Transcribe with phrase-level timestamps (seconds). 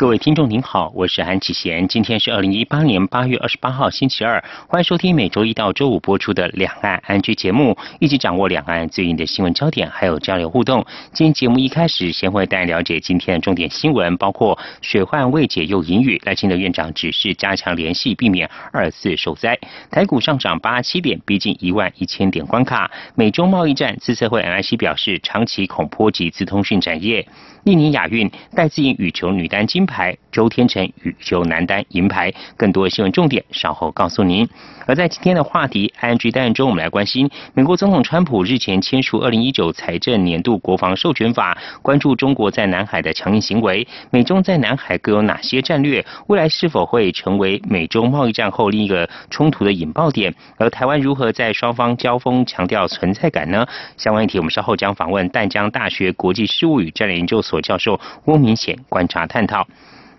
[0.00, 10.82] 各位听众您好，我是韩启贤，今天是二零一八年八月二十八号星期二，欢迎收听每周一到周五播出的两岸安居节目，一起掌握两岸最近的新闻焦点，还有交流互动。
[11.12, 19.58] 今天节目一开始，先会带了解今天的重点新闻，包括水患未解又引雨，赖清德院长指示加强联系，避免二次受灾。
[19.90, 22.90] 台股上涨八七点，逼近一万一千点关卡。
[23.14, 27.28] 美中贸易战，资策会 NIC 表示，长期恐波及资通讯产业。
[27.64, 32.32] 印尼亚运，戴资颖羽球女单金牌，周天成羽球男单银牌。
[32.56, 34.48] 更多新闻重点稍后告诉您。
[34.86, 43.86] 而在今天的话题 ING 单元中，我们来关心美国总统川普日前签署二零一九财政年度国防授权法，关注中国在南海的强硬行为。
[44.10, 46.04] 美中在南海各有哪些战略？
[46.28, 50.34] 未来是否会成为美中贸易战后另一个冲突的引爆点？
[50.56, 53.66] 而台湾如何在双方交锋强调存在感呢？
[53.96, 57.40] 相关议题，我们稍后将访问淡江大学国际事务与战略研究。
[57.40, 59.66] 所教授翁明显观察探讨。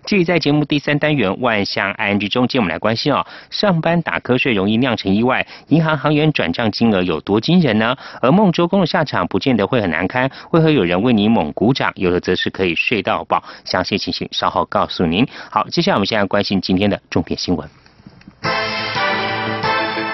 [0.04, 7.96] 至于在节目第三单元万象 ING 中间，我们来关心哦，上班打瞌睡容易酿成意外，银行行员转账金额有多惊人呢？
[8.20, 13.42] 而孟周公的下场不见得会很难堪，为何有人为你猛鼓掌，有的则是可以睡到饱？
[13.64, 15.26] 详细情形稍后告诉您。
[15.50, 17.68] 好，接下来我们现在关心今天的重点新闻，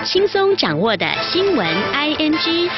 [0.04, 2.68] 轻松掌握的新闻 ING。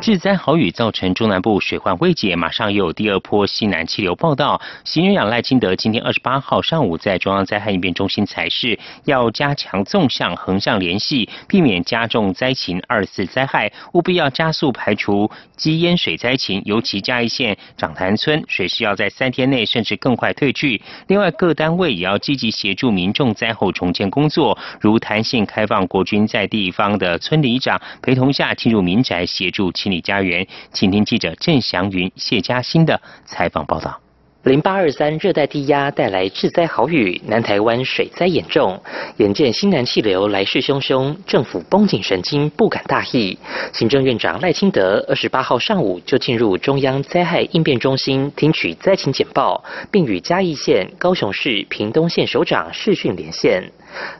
[0.00, 4.60] 致灾豪雨造成中南部水患未解，马上又有第二波西南气流报道。
[4.84, 20.80] 行政长赖清德今天二十八号上午在中央灾害应变中心裁示，要加强纵向、横向联系，避免加重灾情二次灾害，务必要加速排除积淹水灾情，尤其嘉义县长潭村水势要在三天内甚至更快退去。
[21.08, 29.87] 另外，各单位也要积极协助民众灾后重建工作，如弹性开放国军在地方的村里长陪同下进入民宅协助清。
[29.90, 34.00] 理家园，请听记者郑祥云、谢嘉欣的采访报道。
[34.44, 38.80] 零八二三热带低压带来致灾豪雨，南台湾水灾严重。
[39.16, 43.36] 眼见西南气流来势汹汹，政府绷紧神经，不敢大意。
[43.72, 53.70] 行政院长赖清德二十八号上午就进入中央灾害应变中心，听取灾情简报，并与嘉义县、高雄市、屏东县首长视讯连线。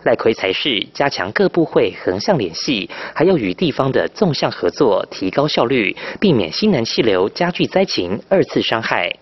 [0.05, 9.13] 赖奎才是加强各部会横向联系，还要与地方的纵向合作，提高效率，避免西南气流加剧灾情，二次伤害。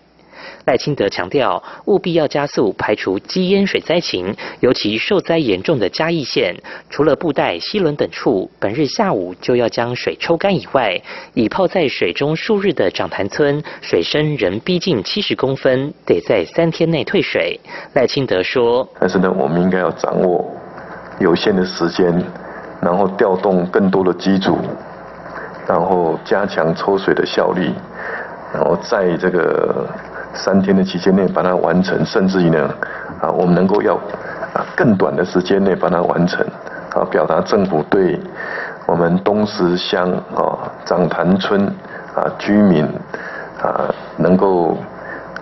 [0.67, 6.53] 赖清德强调，务必要加速排除积淹水灾情，尤其受灾严重的嘉义县，
[6.89, 11.01] 除了布袋、西仑等处，本日下午就要将水抽干以外，
[11.33, 17.57] 已泡在水中数日的长潭村，水深仍逼近七十公分，得在三天内退水。
[17.93, 20.45] 赖清德说：“但是呢，我们应该要掌握
[21.21, 22.13] 有限的时间，
[22.81, 24.57] 然后调动更多的机组，
[25.65, 27.71] 然后加强抽水的效率，
[28.53, 29.87] 然后在这个。”
[30.37, 32.69] 三天的期间内把它完成，甚至于呢，
[33.19, 33.95] 啊，我们能够要
[34.53, 36.45] 啊更短的时间内把它完成，
[36.93, 38.19] 啊，表达政府对
[38.85, 41.65] 我们东石乡啊长潭村
[42.15, 42.85] 啊居民
[43.61, 44.77] 啊能够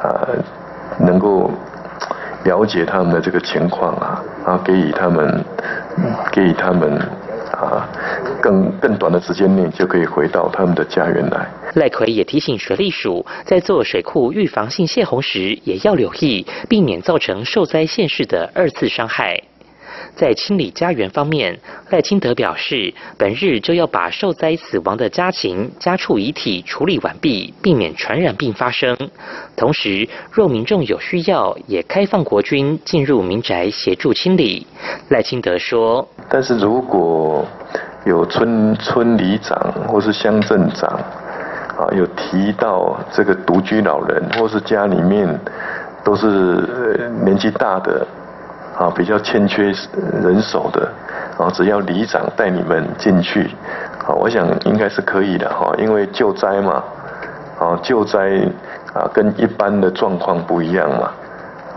[0.01, 0.25] 啊
[0.97, 1.51] 能够
[2.43, 5.45] 了解他们的这个情况啊，啊给予他们
[6.31, 6.99] 给予他们
[8.45, 11.49] 更更短的时间内就可以回到他们的家园来。
[11.73, 19.41] 赖奎也提醒水利署，在做水库预防性泄洪时，也要留意，避免造成受灾县市的二次伤害。
[20.15, 21.57] 在清理家园方面，
[21.89, 28.95] 赖清德表示，本日就要把受灾死亡的家禽、家畜遗体处理完毕，避免传染病发生。
[29.57, 34.67] 同时，若民众有需要，也开放国军进入民宅协助清理。
[35.09, 37.45] 赖清德说：“但是如果
[38.05, 39.57] 有村村里长
[39.87, 40.89] 或是乡镇长。”
[41.75, 45.27] 啊，有提到这个独居老人，或是家里面
[46.05, 48.07] 都是年纪大的，
[48.77, 49.73] 啊，比较欠缺
[50.23, 50.89] 人手的，
[51.37, 53.49] 啊，只要里长带你们进去，
[54.07, 56.81] 啊，我想应该是可以的哈，因为救灾嘛，
[57.59, 58.39] 啊，救灾
[58.93, 61.11] 啊，跟一般的状况不一样嘛。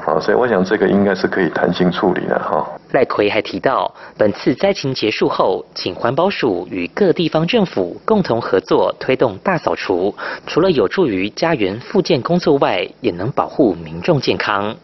[0.08, 2.66] 啊，所以我想这个应该是可以弹性处理的哈。
[2.92, 10.14] 赖奎还提到，本次灾情结束后，请环保署与各地方政府共同合作，推动大扫除，
[10.46, 14.74] 除了有助于家园复建工作外，也能保护民众健康。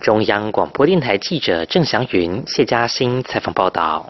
[0.00, 4.06] 中央广播电台记者郑祥云、谢嘉欣采访报道。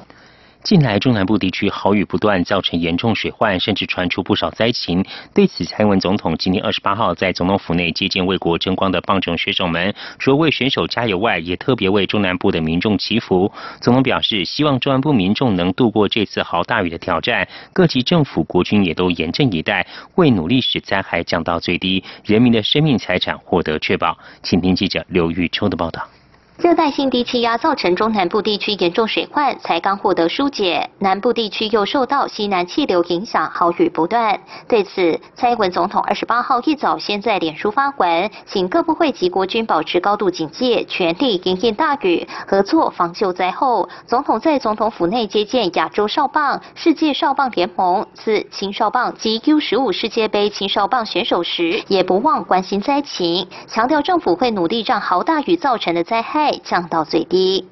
[0.65, 5.05] 近来中南部地区豪雨不断，造成严重水患，甚至传出不少灾情。
[5.35, 13.53] 对此，蔡英文总统今天二十八号在总统府内接见为国争光的棒球选手们，除了为选手加油外，也特别为中南部的民众祈福。
[13.83, 24.17] 总统表示，希望中南部民众能度过这次豪大雨的挑战，各级政府、国军也都严阵以待，为努力使灾害降到最低，人民的生命财产获得确保。
[24.43, 26.09] 请听记者刘玉秋的报道。
[26.57, 34.39] 热带性低气压造成中南部地区严重水患，才刚获得疏解，南部地区又受到西南气流影响，豪雨不断。
[34.69, 56.44] 对此，蔡英文总统二十八号一早先在脸书发文，请各部会及国军保持高度警戒，全力迎应大雨，合作防救灾后，总统在总统府内接见亚洲少棒、世界少棒联盟自青少棒及 U 十五世界杯青少棒选手时，也不忘关心灾情，强调政府会努力让豪大雨造成的灾害。
[56.63, 57.65] 降到最低。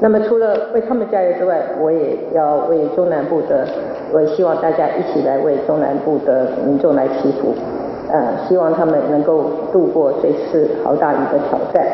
[0.00, 3.66] 那么除了为他们加油之外，我也要为中南部的，
[4.12, 7.54] 我也希望大家一起来为中南部的民众来祈福，
[8.10, 11.86] 呃，希望他们能够度过这次好大雨的挑战，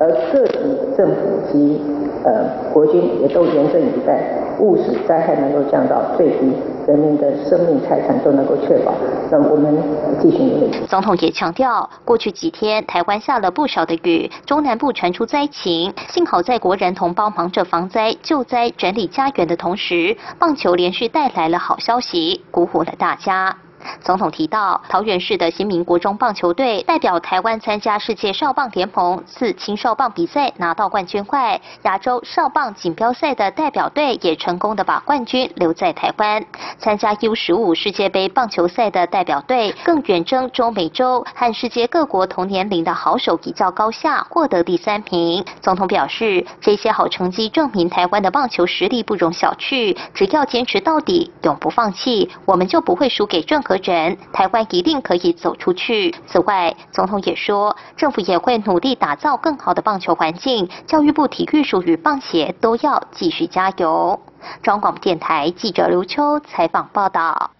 [0.00, 1.14] 而各级政府
[1.50, 1.80] 及
[2.24, 4.20] 呃国军也都严阵以待，
[4.58, 6.52] 务使灾害能够降到最低。
[6.86, 8.92] 人民的生命财产都能够确保，
[9.30, 9.76] 那我们
[10.20, 10.70] 继续努力。
[10.88, 23.56] 总统也强调，过去几天台湾下了不少的雨，中南部传出灾情，幸好在国人同胞忙着防灾、救灾、整理家园的同时，棒球连续带来了好消息，鼓舞了大家。
[24.02, 36.44] 总统提到，桃园市的新民国中棒球队代表台湾参加世界少棒联盟四青少棒比赛拿到冠军外，亚洲少棒锦标赛的代表队也成功的把冠军留在台湾。
[36.78, 45.44] 参加 U 十五世界杯棒球赛的代表队更远征中美洲，和世界各国同年龄的好手比较高下，获得第三名。
[45.60, 53.73] 总统表示，这些好成绩证明台湾的棒球实力不容小觑，只要坚持到底，永不放弃，我们就不会输给任何。
[53.82, 56.14] 人，台湾一定可以走出去。
[56.26, 64.20] 此外，总统也说，政府也会努力打造更好的棒球环境，教育部体育署与棒协都要继续加油。
[64.62, 67.53] 中广电台记者刘秋采访报道。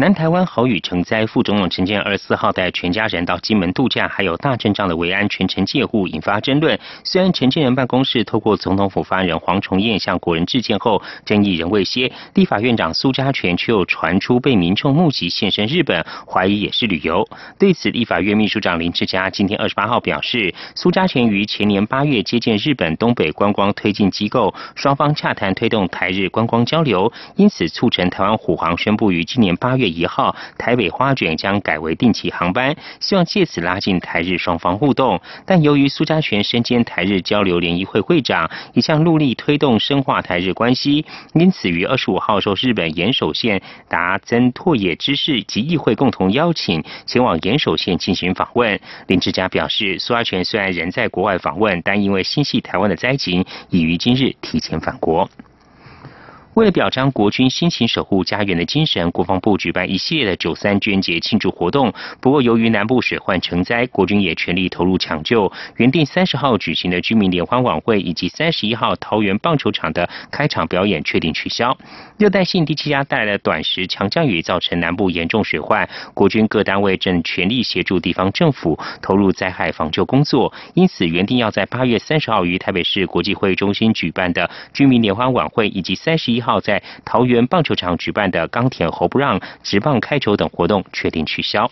[0.00, 6.78] 南台湾豪雨成灾，副总统陈建二十四号带全家人到金门度假，还有大阵仗的维安全程借护，引发争论。
[7.02, 17.28] 虽然陈建仁办公室透过总统府发言人黄崇彦向国人致歉后，争议仍未歇，立法院长苏家全却又传出被民众目击现身日本，怀疑也是旅游。
[17.58, 29.87] 对此，立法院秘书长林志嘉今天二十八号表示，苏家全于前年八月接见日本东北观光推进机构，双方洽谈推动台日观光交流，因此促成台湾虎航宣布于今年八月。
[29.88, 35.20] 一号台北花卷将改为定期航班，希望借此拉近台日双方互动。
[35.44, 41.04] 但由于苏家全身兼台日交流联谊会会长，一向努力推动深化台日关系，
[41.34, 48.78] 因此于二十五号受日本岩手县达增拓野知事及议会共同邀请，前往岩手县进行访问。
[49.06, 55.28] 林志嘉表示，苏家全虽然人在国外访问，但因为心系台湾的灾情，已于今日提前返国。
[56.58, 61.94] 为了表彰国军辛勤守护家园的精神，国防部举办一系列的九三捐节庆祝活动。
[62.20, 65.52] 不过，由于南部水患成灾，国军也全力投入抢救。
[65.76, 71.78] 原定三十号举行的居民联欢晚会以及三十一号桃园棒球场的开场表演确定取消。
[72.18, 75.88] 热带性低气压带来的短时强降雨，造成南部严重水患。
[76.12, 80.52] 国军各单位正全力协助地方政府投入灾害防救工作。
[80.74, 86.47] 因此，原定要在八月三十号于台北市国际会议中心举办的居民联欢晚会以及三十一号。
[86.48, 91.70] 号在桃园棒球场举办的钢铁喉不让直棒开球等活动确定取消。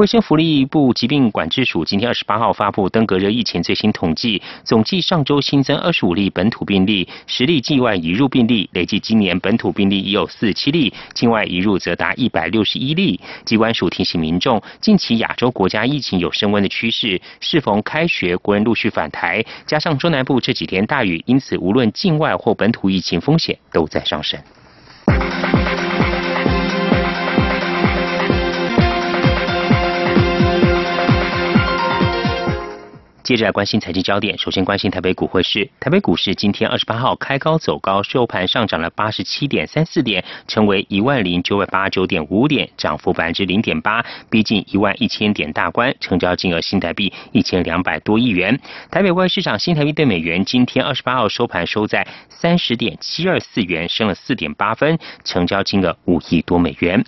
[0.00, 13.20] 卫生福利部疾病管制署今天二十八号发布登革热疫情最新统计，总计上周新增二十五例本土病例，十例境外移入病例，累计今年本土病例已有四十七例，境外移入则达一百六十一例。
[13.44, 24.40] 机关署提醒民众，近期亚洲国家疫情有升温的趋势，适逢开学，国人陆续返台，加上中南部这几天大雨，因此无论境外或本土疫情风险都在上升。
[33.30, 35.70] 接着来关心财经焦点，首先关心台北股汇市。
[35.78, 48.58] 台北股市今天二十八号开高走高，收盘上涨了八十七点三四点，成为一万零九百八十九点五点，涨幅百分之零点八，逼近一万一千点大关，成交金额新台币一千两百多亿元。
[48.90, 57.04] 台北外市场新台币对美元今天二十八号收盘收在三十点七二四元，升了四点八分，成交金额五亿多美元。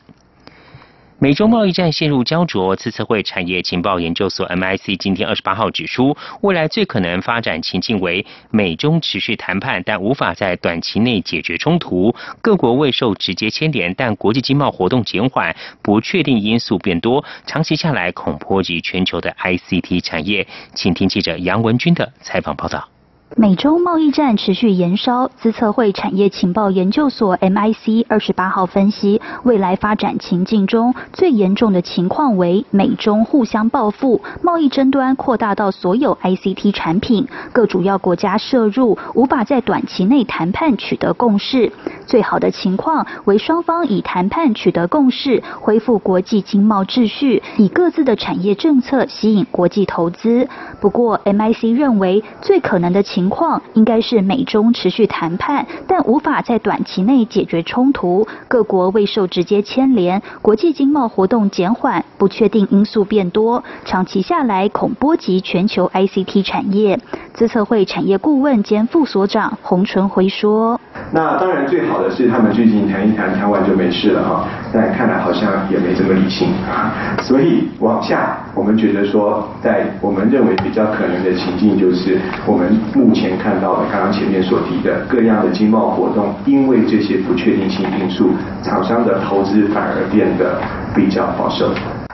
[1.23, 20.45] 美中贸易战陷入焦灼，资策会产业情报研究所 MIC 今天二十八号指出，未来最可能发展情境为美中持续谈判，但无法在短期内解决冲突，各国未受直接牵连，但国际经贸活动减缓，不确定因素变多，长期下来恐波及全球的 ICT 产业。
[20.75, 22.92] 请听记者杨文军的采访报道。
[23.35, 41.73] 美洲贸易战持续延烧，资策会产业情报研究所 MIC 二十八号分析，未来发展情境中最严重的情况为美中互相报复，贸易争端扩大到所有 ICT 产品，各主要国家涉入，无法在短期内谈判取得共识。
[42.07, 50.47] 最好的情况为双方以谈判取得共识，恢复国际经贸秩序，以各自的产业政策吸引国际投资。
[50.81, 58.27] 不过，MIC 认为最可能的情情况应该是美中持续谈判，但无法在短期内解决冲突。
[58.49, 66.99] 各国未受直接牵连，国际经贸活动减缓，不确定因素变多，长期下来恐波及全球 ICT 产业。
[67.35, 70.79] 资策会产业顾问兼副所长洪纯辉说
[71.13, 74.45] ：“那当然最好的是他们最近谈一谈，谈完就没事了哈。
[74.73, 76.93] 但看来好像也没这么理性啊。
[77.23, 88.31] 所以往下，我们觉得说，在我们认为比较可能的情境，就是我们目前看到的，刚刚前面所提的各样的经贸活动，因为这些不确定性因素，
[88.63, 90.61] 厂商的投资反而变得
[90.95, 91.71] 比较保守。”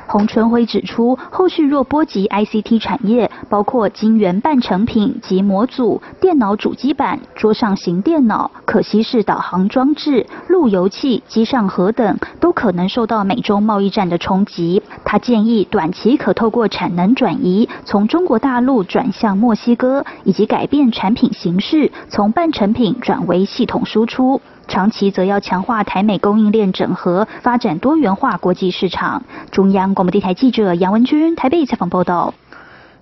[0.09, 14.83] 洪春辉指出，后续若波及 ICT 产业，包括晶圆半成品及模组、电脑主机板、桌上型电脑、可稀释导航装置、路由器、机上盒等，都可能受到美中贸易战的冲击。
[15.05, 24.41] 他建议，短期可透过产能转移，从中国大陆转向墨西哥，以及改变产品形式，从半成品转为系统输出。
[24.69, 29.25] 长期则要强化台美供应链整合，发展多元化国际市场。
[29.51, 32.35] 中央广播电台记者杨文君台北采访报道。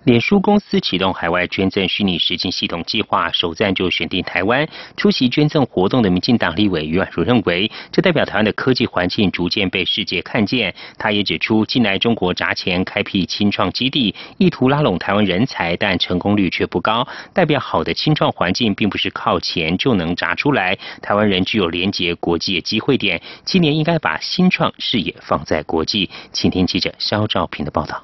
[0.07, 4.65] 脸书公司启动海外捐赠虚拟实境系统计划，首站就选定台湾。
[4.97, 10.73] 出席捐赠活动的民进党立委余婉如认为，这代表台湾的科技环境逐渐被世界看见。
[10.97, 20.79] 他也指出，近来中国砸钱开辟清创基地，意图拉拢台湾人才，但成功率却不高，代表好的清创环境并不是靠钱就能砸出来。
[21.03, 26.09] 台湾人具有连结国际的机会点，今年应该把新创视野放在国际。
[26.33, 28.01] 请听记者肖兆平的报道。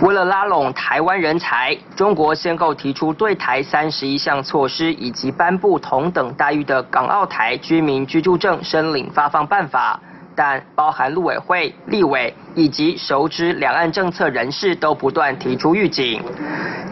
[0.00, 9.98] 为了拉拢台湾人才，中国先后提出对台三十一项措施，以及颁布同等待遇的港澳台居民居住证申领发放办法。
[10.34, 16.22] 但包含陆委会、立委以及熟知两岸政策人士都不断提出预警。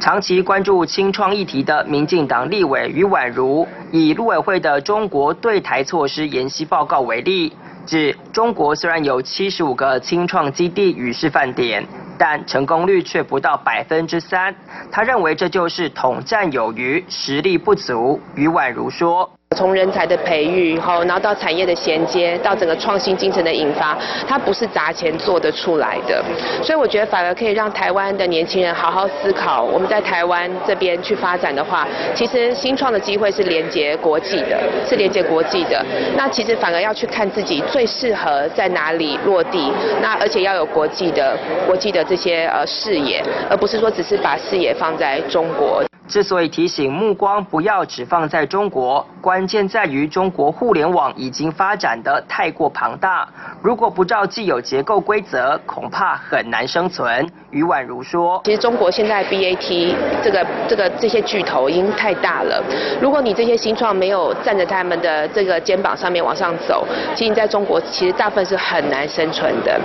[0.00, 7.52] 长期关注清创议题的民进党立委余婉如，以陆委会的中国对台措施研析报告为例，
[7.86, 11.86] 指中国虽然有七十五个清创基地与示范点。
[12.16, 14.54] 但成功率却不到百分之三，
[14.88, 18.20] 他认为这就是统战有余，实力不足。
[18.36, 19.28] 余婉如说。
[19.54, 23.96] 从人才的培育，后然后到产业的衔接，到整个创新精神的引发，
[24.26, 26.22] 它不是砸钱做得出来的。
[26.62, 35.84] 所以我觉得反而可以让台湾的年轻人好好思考，我们在台湾这边去发展的话，其实新创的机会是连接国际的，是连接国际的。
[36.16, 45.82] 那其实反而要去看自己最适合在哪里落地，那而且要有国际的国际的这些呃视野，而不是说只是把视野放在中国。
[46.06, 53.26] 之所以提醒目光不要只放在中国，关键在于中国互联网已经发展的太过庞大，
[53.62, 57.26] 如果不照既有结构规则，恐怕很难生存。
[57.54, 62.60] 余婉如说：“其实中国现在 BAT 这个这个这些巨头已经太大了，
[63.00, 66.84] 如果你这些新创没有站在他们的这个肩膀上面往上走，
[67.14, 69.80] 其实你在中国其实大部分是很难生存的。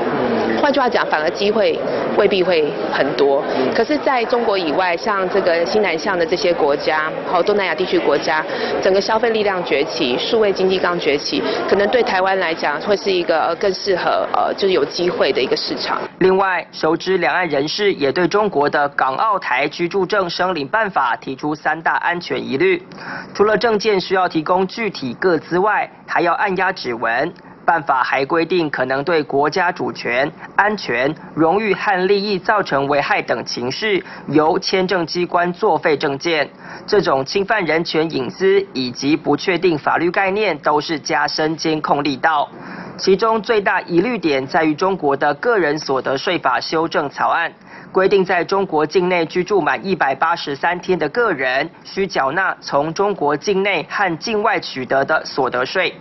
[0.59, 1.79] 换句话讲，反而机会
[2.17, 3.43] 未必会很多。
[3.75, 8.43] 可是在中国以外，像这个新南向的这些国家，好东南亚地区国家，
[8.81, 15.99] 整个消费力量崛起，数位经济刚崛起，可能对台湾来讲会是一个呃更适合呃就是有机会的一个市场。
[16.17, 17.58] 另外，熟知两岸人。
[17.59, 22.87] 人士也对中国的港澳台居住证申领办法提出三大安全疑虑，
[23.35, 27.33] 除了证件需要提供具体个资外，还要按压指纹。
[27.69, 36.49] 办法还规定，可能对国家主权、安全、荣誉和利益造成危害等情事，由签证机关作废证件。
[36.87, 42.49] 这种侵犯人权隐私以及不确定法律概念，都是加深监控力道。
[42.97, 47.53] 其中最大疑虑点在于中国的个人所得税法修正草案。
[47.91, 55.93] 规定，在中国境内居住满一百八十三天的个人，需缴纳从中国境内和境外取得的所得税。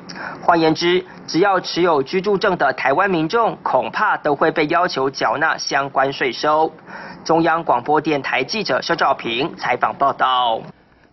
[0.43, 6.71] 换言之，只要持有居住证的台湾民众，恐怕都会被要求缴纳相关税收。
[7.25, 10.61] 中央广播电台记者肖兆平采访报道。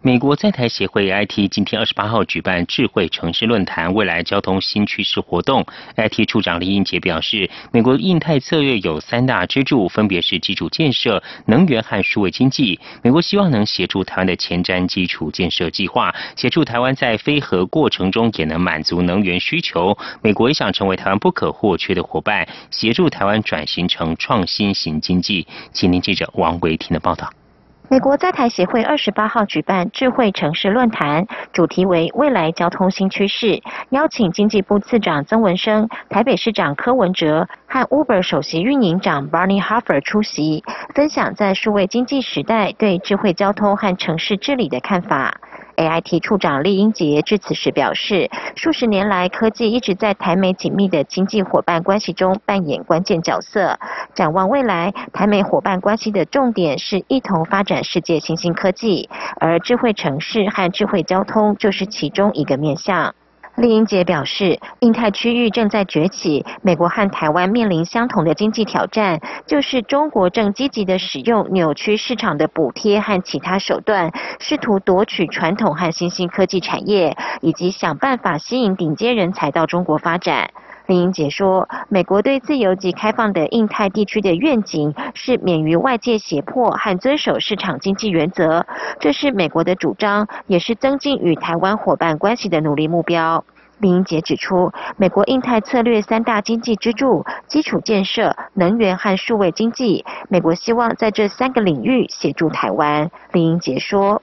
[0.06, 5.66] 美国在台协会 IT 今天二十八号举办智慧城市论坛未来交通新趋势活动。
[5.96, 12.80] IT 处长李英杰表示，美国印太策略有三大支柱，分别是基础建设、能源和数位经济。
[13.02, 19.98] 美国希望能协助台湾的前瞻基础建设计划，协助台湾在非核过程中也能满足能源需求。
[20.22, 25.48] 美国也想成为台湾不可或缺的伙伴，协助台湾转型成创新型经济。
[25.74, 27.28] 请您记者王维婷的报道。
[27.88, 40.64] 美国在台协会二十八号举办智慧城市论坛，主题为未来交通新趋势，邀请经济部次长曾文生、台北市长柯文哲和 Uber 首席运营长 Barney Harfer 出席，
[40.96, 45.40] 分享在数位经济时代对智慧交通和城市治理的看法。
[45.76, 53.78] AIT 处长厉英杰致辞时表示，数十年来，科技一直在台美紧密的经济伙伴关系中扮演关键角色。
[54.14, 63.14] 展望未来，台美伙伴关系的重点是一同发展世界新兴科技，而智慧城市和智慧交通就是其中一个面向。
[63.56, 80.50] 丽英杰表示，印太区域正在崛起，美国和台湾面临相同的经济挑战，就是中国正积极的使用扭曲市场的补贴和其他手段，试图夺取传统和新兴科技产业，以及想办法吸引顶尖人才到中国发展。
[80.88, 88.66] 林英杰说，美国对自由及开放的印太地区的愿景是免于外界胁迫和遵守市场经济原则，
[89.00, 93.44] 这是美国的主张，也是增进与台湾伙伴关系的努力目标。
[93.80, 100.06] 林英杰指出，美国印太策略三大经济支柱：基础建设、能源和数位经济。
[100.30, 103.10] 美国希望在这三个领域协助台湾。
[103.32, 104.22] 林英杰说。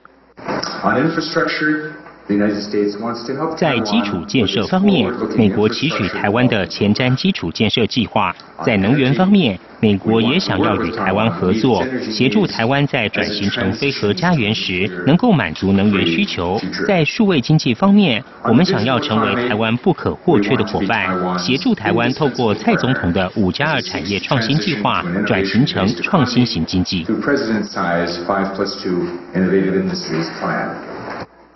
[3.57, 8.33] 在基础建设方面，美国期许台湾的前瞻基础建设计划；
[8.65, 27.07] 在能源方面，美国也想要与台湾合作，协助台湾在转型成非核家园时能够满足能源需求；在数位经济方面，我们想要成为台湾不可或缺的伙伴，协助台湾透过蔡总统的五加二产业创新计划转型成创新型经济。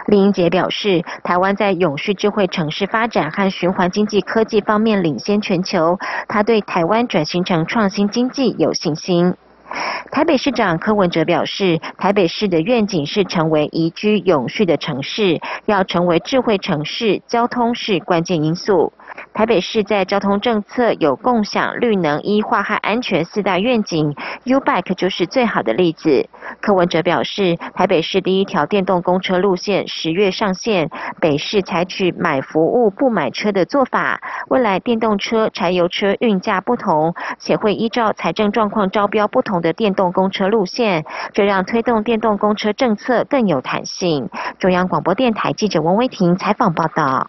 [0.06, 9.34] 李英杰表示，台湾在永续智慧城市发展和循环经济科技方面领先全球，他对台湾转型成创新经济有信心。
[10.12, 18.92] 台北市长柯文哲表示，台北市的愿景是成为宜居永续的城市，要成为智慧城市，交通是关键因素。
[19.32, 24.14] 台北市在交通政策有共享、绿能、医化和安全四大愿景
[24.44, 26.28] ，Ubike 就是最好的例子。
[26.62, 30.90] 柯文哲表示，台北市第一条电动公车路线十月上线，
[31.20, 34.20] 北市采取买服务不买车的做法。
[34.48, 44.30] 未来电动车、柴油车运价不同，且会依照财政状况招标不同的电动公车路线，这让推动电动公车政策更有弹性。
[44.58, 47.28] 中央广播电台记者王威婷采访报道。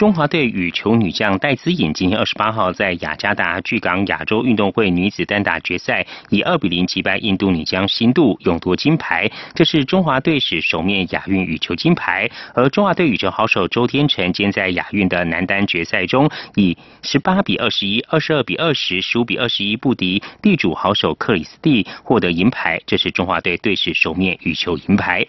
[0.00, 9.30] 中华队羽球女将戴资颖今天二十八号在雅加达巨港亚洲运动会女子单打决赛以二比零击败印度女将辛杜，勇夺金牌。
[9.54, 12.30] 这是中华队史首面亚运羽球金牌。
[12.54, 22.80] 而中华队羽球好手周天成今在亚运的男单决赛中以十八比二十一、二十二比二十、十五比二十一不敌地主好手克里斯蒂，获得银牌。
[22.86, 25.26] 这是中华队队史首面羽球银牌。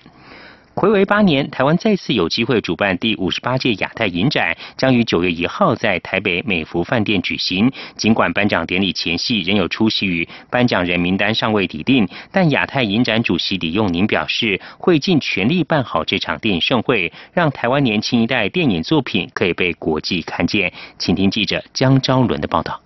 [0.73, 7.71] 回违八年，台湾再次有机会主办第五十八届亚太影展，将于九月一号在台北美孚饭店举行。
[7.97, 20.71] 尽管颁奖典礼前夕仍有出席与颁奖人名单尚未拟定，但亚太影展主席李用宁表示，会尽全力办好这场电影盛会，让台湾年轻一代电影作品可以被国际看见。
[20.97, 22.81] 请听记者江昭伦的报道。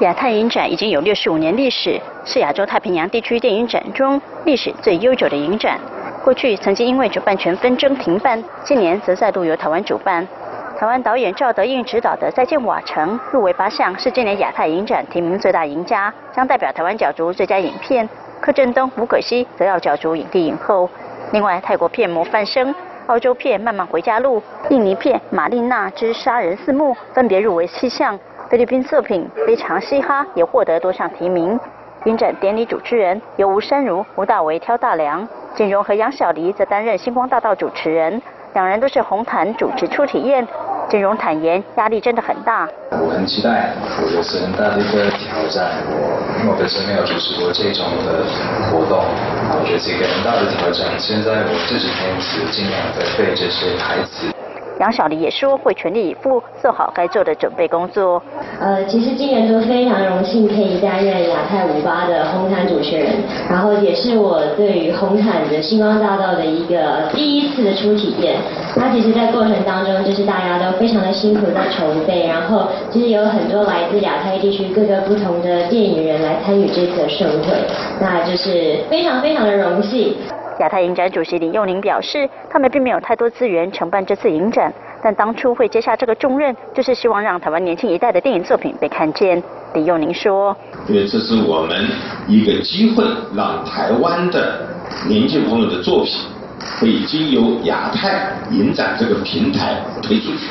[0.00, 5.76] 亚太影展已经有六十五年历史，是亚洲太平洋地区电影展中历史最悠久的影展。
[6.22, 10.26] 过去曾经因为主办权纷争停办，今年则再度由台湾主办。
[10.78, 18.08] 台湾导演赵德胤执导的《再见瓦城》入围八项，是今年亚太影展提名最大赢家，将代表台湾角逐最佳影片。
[18.40, 20.88] 柯震东、吴可希则要角逐影帝影后。
[21.32, 22.72] 另外，泰国片《模范生》、
[23.06, 28.16] 澳洲片《慢慢回家路》、印尼片《玛丽娜之杀人四幕》分别入围七项。
[28.50, 31.60] 菲律宾作品《非常嘻哈》也获得多项提名。
[32.06, 35.28] 影展典礼主持人由吴山如、吴大维挑大梁。
[35.54, 38.22] 景荣和杨小黎则担任星光大道主持人，
[38.54, 40.48] 两人都是红毯主持初体验。
[40.88, 42.66] 景荣坦言，压力真的很大。
[42.90, 45.84] 我很期待，我觉得是很大的一个挑战。
[45.90, 48.24] 我因为我本身没有主持过这种的
[48.72, 49.04] 活动，
[49.60, 50.88] 我觉得是一个很大的挑战。
[50.96, 54.32] 现在我这几天是尽量的背这些台词。
[54.78, 58.22] 杨小黎也说会全力以赴做好该做的准备工作。
[58.60, 63.06] 呃，其实今年都非常荣幸可以担任亚太五八的红毯主持人，
[63.50, 68.36] 然后也是我对于红毯的星光大道的一个第一次的初体验。
[68.76, 77.48] 那其实，在过程当中，就是大家都非常的辛苦在筹备，然后其实有很多来自亚太地区各个不同的电影人来参与这次的盛会，
[78.00, 80.14] 那就是非常非常的荣幸。
[80.58, 89.42] 亚太影展主席李幼宁表示，他们并没有太多资源承办这次影展，但当初会接下这个重任，就是希望让台湾年轻一代的电影作品被看见。
[89.74, 90.56] 李幼宁说
[90.88, 91.88] ：“因为这是我们
[92.26, 93.04] 一个机会，
[93.36, 94.66] 让台湾的
[95.08, 96.14] 年轻朋友的作品
[96.58, 100.50] 可以经由亚太影展这个平台推出去，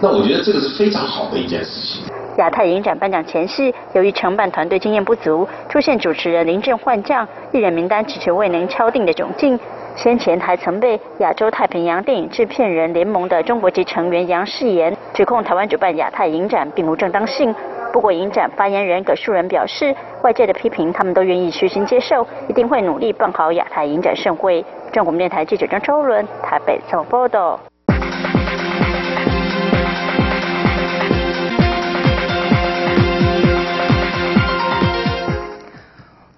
[0.00, 2.02] 那我觉得这个是非常好的一件事情。”
[2.38, 9.58] 亚太影展颁奖前夕，由于承办团队经验不足，出现主持人临阵换将、艺人名单迟迟未能敲定的窘境。
[9.96, 17.52] 先前还曾被亚洲太平洋电影制片人联盟的中国籍成员杨世炎指控台湾主办亚太影展并无正当性。
[17.92, 24.64] 不过，影展发言人葛树人表示，外界的批评他们都愿意虚心接受，一定会努力办好亚太影展盛会。
[24.92, 27.58] 中国电台记者张周伦台北采访报道。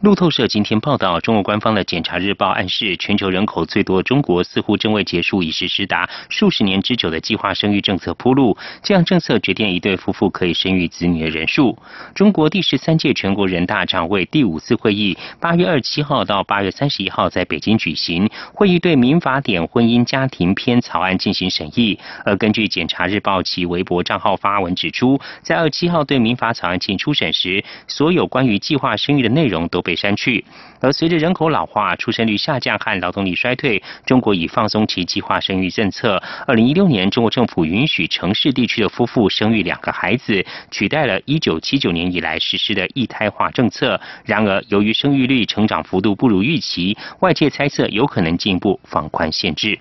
[0.01, 8.57] 路透社今天报道，中国官方的检察日报暗示，全球人口最多中国似乎正为结束已实施达数十年之久的计划生育政策铺路。
[8.83, 11.77] 这样政策决定一对夫妇可以生育子女的人数。
[12.15, 21.99] 中国第十三届全国人大常委第五次会议八月二十七号到八月三十一号在北京举行，会议对民法典婚姻家庭篇草案进行审议。
[22.25, 29.90] 而根据检察日报其微博账号发文指出，在二十七号对民法草案进行初审时，所有关于计划生育的内容都被。
[29.91, 30.45] 被删去。
[30.81, 36.23] 而随着人口老化、出生率下降和劳动力衰退，中国已放松其计划生育政策。
[36.47, 44.01] 二零一六年，中国政府允许城市地区的夫妇生育两个孩子，取代了一九七九年以来实施的一胎化政策。
[44.25, 49.77] 然而，由于生育率成长幅度不如预期，外界猜测有可能进一步放宽限制。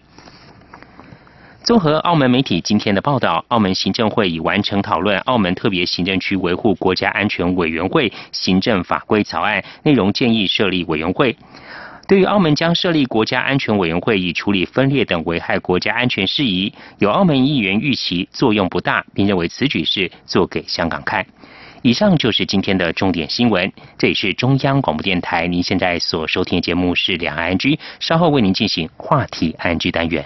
[1.70, 11.36] 综合澳门媒体今天的报道，澳门行政会已完成讨论澳门特别行政区维护国家安全委员会行政法规草案，内容建议设立委员会。
[12.08, 21.24] 对于澳门将设立国家安全委员会以处理分裂等危害国家安全事宜，有澳门议员预期作用不大，并认为此举是做给香港看。
[21.84, 30.26] 以上就是今天的重点新闻，这里是中央广播电台，您现在所收听的节目是两岸安居稍后为您进行话题安居单元。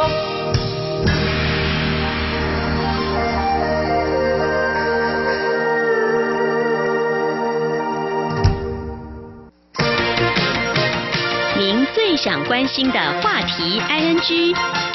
[11.61, 14.90] 您最想关心的话题，ING。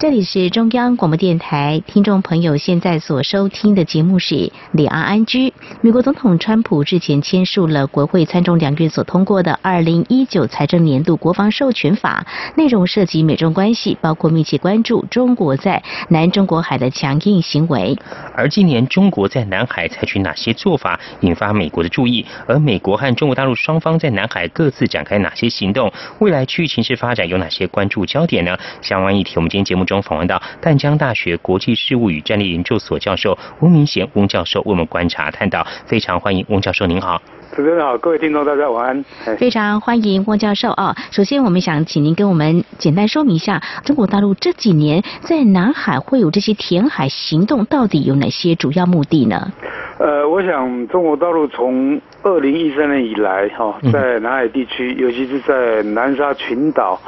[0.00, 4.34] 这里是中央广播电台，听众朋友现在所收听的节目是
[4.70, 5.48] 《李安安居》。
[5.80, 12.24] 美国总统川普日前签署了国会参众两院所通过的《二零一九财政年度国防授权法》，
[12.56, 17.98] 内容涉及美中关系，包括密切关注中国在南中国海的强硬行为。
[18.36, 22.24] 而今年中国在南海采取哪些做法，引发美国的注意？
[22.46, 25.92] 而美国和中国大陆双方在南海各自展开哪些行动？
[26.20, 28.56] 未来区域形势发展有哪些关注焦点呢？
[28.80, 37.20] 相关议题，我们今天节目中访问到淡江大学国际事务与战略研究所教授翁明贤翁教授为我们观察探讨，非常欢迎翁教授，您好。
[37.56, 39.04] 主持人好，各位听众大家晚安。
[39.38, 40.94] 非常欢迎翁教授啊！
[41.10, 49.50] 首先，我们想请您跟我们简单说明一下，中国大陆这几年在南海会有这些填海行动，到底有哪些主要目的呢？
[49.98, 57.00] 呃，我想中国大陆从二零一三年以来，哈，在南海地区，尤其是在南沙群岛，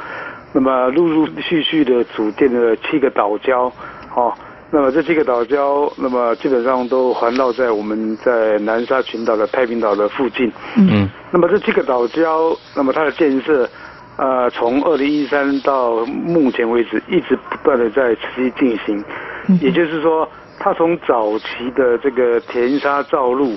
[0.53, 3.71] 那么陆陆续续的组建了七个岛礁，
[4.09, 4.33] 哈。
[4.73, 10.49] 那么这七个岛礁，那么基本上都环绕在我们在南沙群岛的太平岛的附近。
[10.77, 11.09] 嗯。
[11.29, 13.67] 那么这七个岛礁，那么它的建设，
[14.15, 19.03] 呃，从二零一三到目前为止，一直不断的在持续进行。
[19.49, 19.59] 嗯。
[19.61, 20.25] 也就是说，
[20.57, 23.53] 它从早期的这个填沙造陆，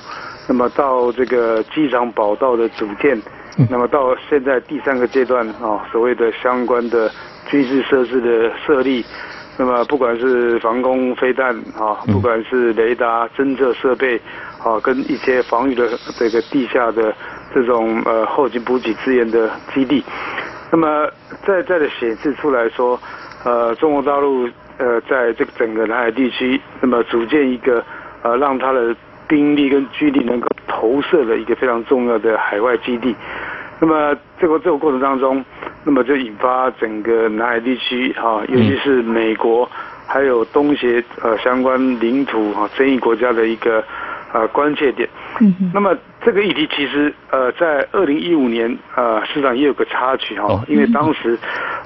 [0.49, 3.17] 那么到这个机场跑道的组建，
[3.71, 7.11] 那么到现在第三个阶段啊，所谓的相关的
[7.47, 9.05] 军事设施的设立。
[9.57, 14.21] 那么不管是防空飞弹啊，不管是雷达侦测设备
[14.59, 15.89] 啊，跟一些防御的
[16.19, 17.15] 这个地下的
[17.55, 20.05] 这种呃后勤补给资源的基地，
[20.73, 21.09] 那么
[21.47, 22.99] 在在的显示出来说，
[23.45, 27.85] 呃，中国大陆呃在这个整个南海地区，那么组建一个
[28.23, 28.93] 呃让它的
[29.29, 33.15] 兵力跟军力能够投射的一个非常重要的海外基地。
[33.85, 35.45] 那么这个这个过程当中，
[35.85, 39.71] 那么就引发整个南海地区哈，尤其是美国
[40.07, 43.85] 还有东协呃相关领土哈争议国家的一个
[44.33, 45.07] 呃关切点。
[45.39, 45.95] 嗯那么
[46.25, 51.39] 这个议题其实呃在二零一五年呃市场也有个插曲哈，因为当时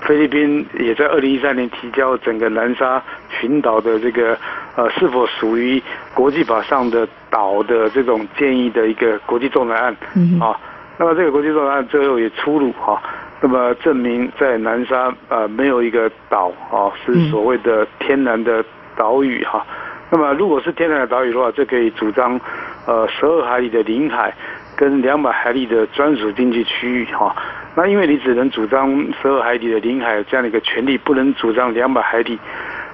[0.03, 4.39] 菲律宾也在二零一三年提交整个南沙群岛的这个
[4.77, 5.83] 呃是否属于
[6.15, 9.97] 国际法上的岛的这种建议的一个国际仲裁案。
[10.15, 10.57] 嗯啊。
[10.99, 13.01] 那么这个国际仲裁案最后也出炉哈，
[13.41, 18.65] 那么证明在南沙呃没有一个岛啊是所谓的天然的
[18.97, 19.65] 岛屿哈。
[20.11, 22.41] 那么如果是天然的岛屿的话，就可以主张
[22.87, 24.35] 呃十二海里的领海
[24.77, 27.35] 跟两百海里的专属经济区域哈。
[27.77, 28.91] 那因为你只能主张
[29.23, 32.37] 十二海里的领海这样的一个权利，不能主张两百海里。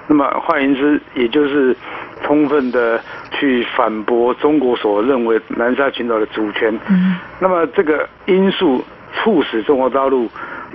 [0.07, 1.75] 那么换言之，也就是
[2.23, 6.73] 充分的去反驳中国所认为南沙群岛的主权。
[6.89, 7.15] 嗯。
[7.39, 10.29] 那么这个因素促使中国大陆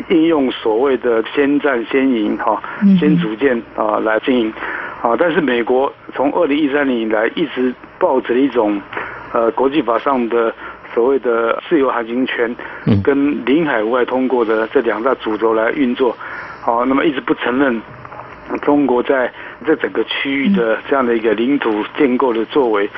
[0.08, 2.60] 应用所谓的先战先赢哈，
[2.98, 4.52] 先组建啊来经营
[5.02, 5.14] 啊。
[5.18, 8.80] 但是美国从二零一三年以来一直抱着一种
[9.32, 10.52] 呃国际法上的
[10.94, 12.54] 所谓的自由航行权
[13.04, 16.16] 跟领海外通过的这两大主轴来运作，
[16.62, 17.80] 好，那么一直不承认
[18.58, 19.32] 中国在
[19.66, 22.88] 这整个区域的这样的一个领土建构的作为，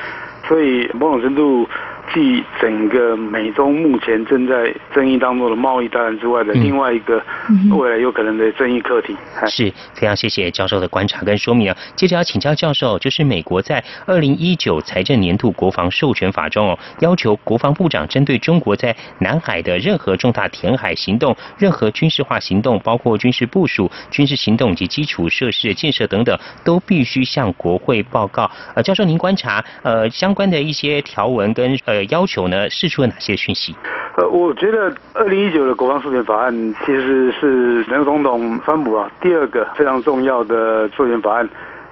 [0.47, 1.67] 所以某种程度。
[2.11, 7.23] 继整个美中目前正在争议当中的贸易大战之外的另外一个
[7.71, 9.15] 未来有可能的争议课题，
[9.47, 11.77] 是非常谢谢教授的观察跟说明啊。
[11.95, 28.51] 接着要请教教授，就是美国在二零一九财政年度国防授权法中哦，要求国防部长针对中国在南海的任何重大填海行动、任何军事化行动，包括军事部署、军事行动及基础设施建设等等，都必须向国会报告。
[28.75, 31.92] 呃，教授您观察呃相关的一些条文跟呃。
[31.93, 33.75] 呃，要求呢，释出了哪些讯息？
[34.17, 41.47] 呃，我觉得二零一九的国防授权法案其实是美国总统川普啊第二个非常重要的授权法案。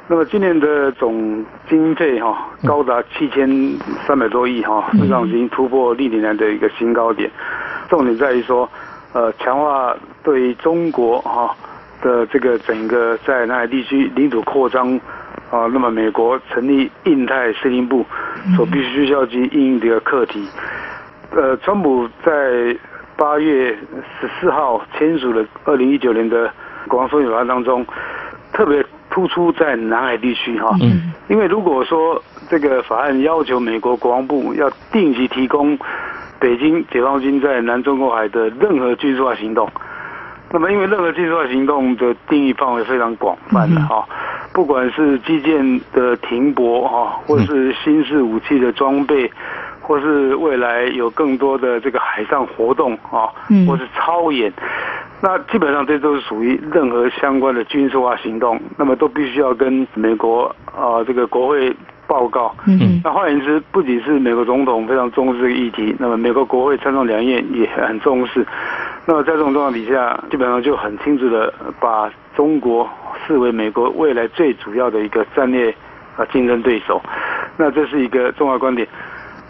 [0.08, 3.48] 那么今年的总经费哈高达七千
[4.08, 7.30] 三百多亿哈，实际上已经突破历年来的一个新高点。
[7.88, 8.68] 重点在于说，
[9.14, 11.56] 呃，强化对中国哈
[12.02, 15.00] 的这个整个在南海地区领土扩张。
[15.52, 18.06] 啊，那么美国成立印太司令部
[18.56, 20.48] 所必须需要去应的一个课题，
[21.32, 22.76] 呃，川普在
[23.18, 23.78] 八月
[24.20, 26.50] 十四号签署了二零一九年的
[26.88, 27.86] 国防授权法案当中，
[28.54, 30.74] 特别突出在南海地区哈，
[31.28, 35.78] 因为如果说这个法案要求美国国防部要定期提供
[36.40, 39.70] 北京解放军在南中国海的任何军事化行动，
[40.54, 44.06] 那么因为任何军事化行动的定义范围非常广泛的哈。
[44.54, 49.32] 不管是基建的停泊哈，或是新式武器的装备，
[49.80, 53.32] 或是未来有更多的这个海上活动啊，
[53.66, 54.52] 或是超演，
[55.22, 61.74] 那基本上这都是属于任何相关的军事化行动，那么都必须要跟美国啊这个国会
[62.06, 62.54] 报告。
[62.68, 68.46] 嗯，那换言之，不仅是美国总统非常重视这个议题，那么美国国会参众两院也很重视。
[69.06, 72.90] 那么在这种状况底下，基本上就很清楚的把中国。
[73.28, 75.70] 视为美国未来最主要的一个战略
[76.18, 77.00] 啊竞争对手，
[77.56, 78.86] 那这是一个重要观点。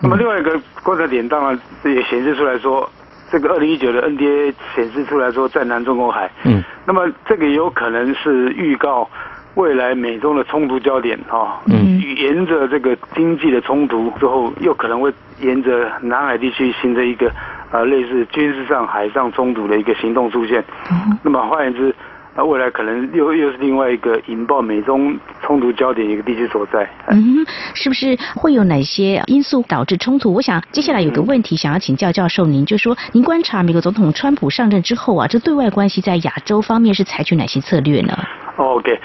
[0.02, 2.88] 那么另外一个观察点，当然也显示出来说，
[3.32, 6.30] 这个二零一九的 NDA 显示出来说，在南中国海。
[6.44, 6.62] 嗯。
[6.86, 9.10] 那么这个有可能是预告
[9.56, 11.62] 未来美中的冲突焦点哈。
[11.68, 12.02] 嗯。
[12.18, 17.32] 沿着这个经济的冲突之后，又可能会沿着南海地区形成一个
[17.72, 20.64] 啊类似军事上海上冲突的一个行动出现。
[20.92, 21.18] 嗯。
[21.24, 21.96] 那么换言之。
[22.34, 26.90] 那未来可能又又是另外一个引爆美中冲突焦点一个地区所在。
[27.08, 30.34] 嗯，是不是会有哪些因素导致冲突？
[30.34, 38.18] 我想接下来有个问题想要请教教授，您就说您观察美国总统川普上任之后啊，这对外关系在亚洲方面是采取哪些策略呢
[38.56, 38.98] ？OK。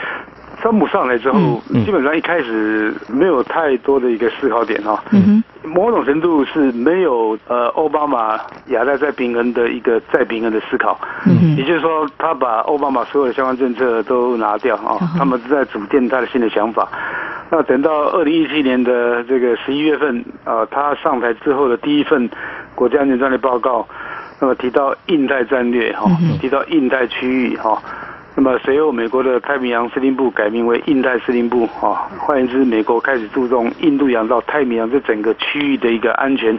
[0.66, 5.00] 川普上来之后，基本上一开始没有太多的一个思考点哈，
[5.62, 8.36] 某种程度是没有呃奥巴马
[8.70, 10.98] 亚太再平衡的一个再平衡的思考，
[11.56, 16.88] 也就是说他把奥巴马所有的相关政策都拿掉啊，他们是在组建他的新的想法。
[17.48, 22.28] 那等到二零一七年的这个十一月份啊，他上台之后的第一份
[22.74, 23.86] 国家安全战略报告，
[24.40, 27.80] 那么提到印太战略哈，提到印太区域哈。
[28.38, 36.56] 那么随后，美国的太平洋司令部改名为印太司令部啊，换言之，美国开始注重印度洋到太平洋这整个区域的一个安全，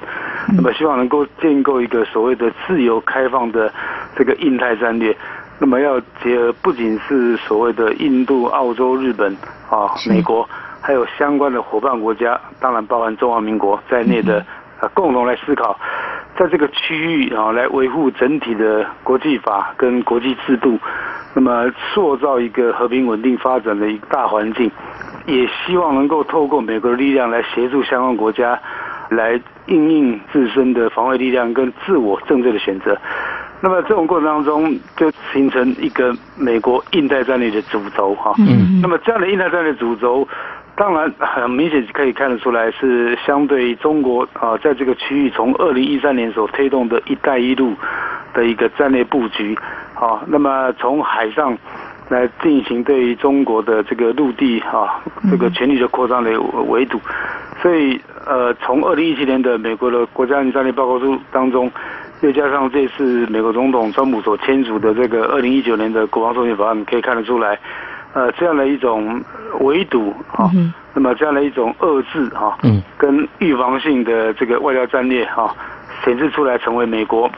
[0.55, 3.71] 那么希望能够建构一个所谓的自由开放的
[4.15, 5.15] 这个印太战略。
[5.59, 9.31] 那么要结合不仅是所谓的印度、澳洲、日本
[9.69, 10.49] 啊，美国，
[10.81, 14.43] 还有相关的伙伴国家，当然包含中华民国在内的
[14.79, 15.79] 啊，共同来思考，
[16.37, 20.77] 在这个区域啊，来维护整体的国际法跟国际制度。
[21.33, 24.71] 那么，塑造一个和平稳定发展的一个大环境，
[25.27, 28.59] 也希望能够透过美国的力量来协助相关国家，
[29.09, 32.97] 来应应自身的防卫力量跟自我政策的选择。
[33.59, 38.33] 那么这种过程当中，就形成一个美国印太战略的主轴哈。
[38.39, 38.79] 嗯。
[38.81, 40.27] 那么这样的印太战略主轴，
[40.77, 47.73] 当然很明显可以看得出来，是相对中国啊，在这个区域从二零一三年所推动的一带一路
[48.31, 49.57] 的一个战略布局。
[49.95, 51.57] 好，那么从海上
[52.09, 57.01] 来进行对于中国的这个陆地哈这个权力的扩张的围堵，
[57.59, 61.71] 所以呃，从二零一七年的美国的国家安全战略报告书当中，
[62.21, 67.57] 又加上这次美国总统川普所签署的这个二零一九年的国防授权法案，可以看得出来，
[68.17, 69.23] 呃，这样的一种
[69.59, 70.49] 围堵哈，
[70.95, 72.57] 那么这样的一种遏制哈，
[72.97, 75.55] 跟预防性的这个外交战略哈，
[76.03, 77.29] 显示出来成为美国。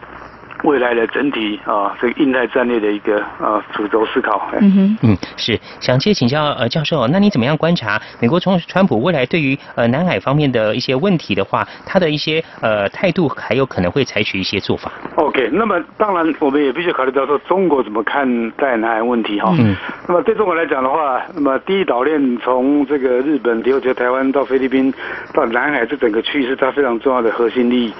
[0.63, 4.49] 未来的整体啊，这个印太战略的一个啊主轴思考。
[4.59, 19.53] 嗯哼，嗯，是想借请教呃教授，那你怎么样观察美国从川普未来对于呃南海方面的一些问题的话，他的一些呃态度还有可能会采取一些做法？OK，那么当然我们也必须考虑到说中国怎么看待南海问题哈。
[19.57, 19.75] 嗯。
[20.07, 24.93] 那么对中国来讲的话，那么第一岛链从这个日本、琉球、台湾到菲律宾
[25.33, 27.93] 到南海这整个区域是它非常重要的核心利益。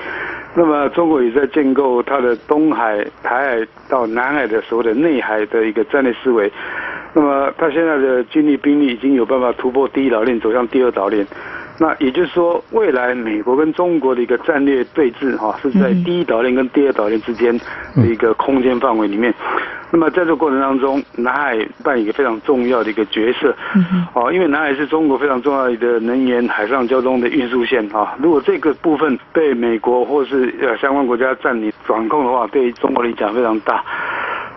[0.56, 6.52] 那么中国也在建构它的东海、台海到南海的所谓的内海的一个战略思维。
[7.14, 11.26] 那么他现在的军力兵力已经有办法突破第一岛链，走向第二岛链。
[11.80, 17.58] 那也就是说，未来美国跟中国的一个战略对峙，哈，是在第一岛链跟第二岛链之间
[17.96, 19.34] 的一个空间范围里面。
[19.92, 23.56] 那么在这个过程当中，南海扮演一个非常重要的一个角色，
[24.14, 33.84] 哦，因为南海是中国非常重要的能源、海上交通的运输线，啊，如果这个部分被美国或是呃相关国家占领掌控的话，对中国来讲非常大。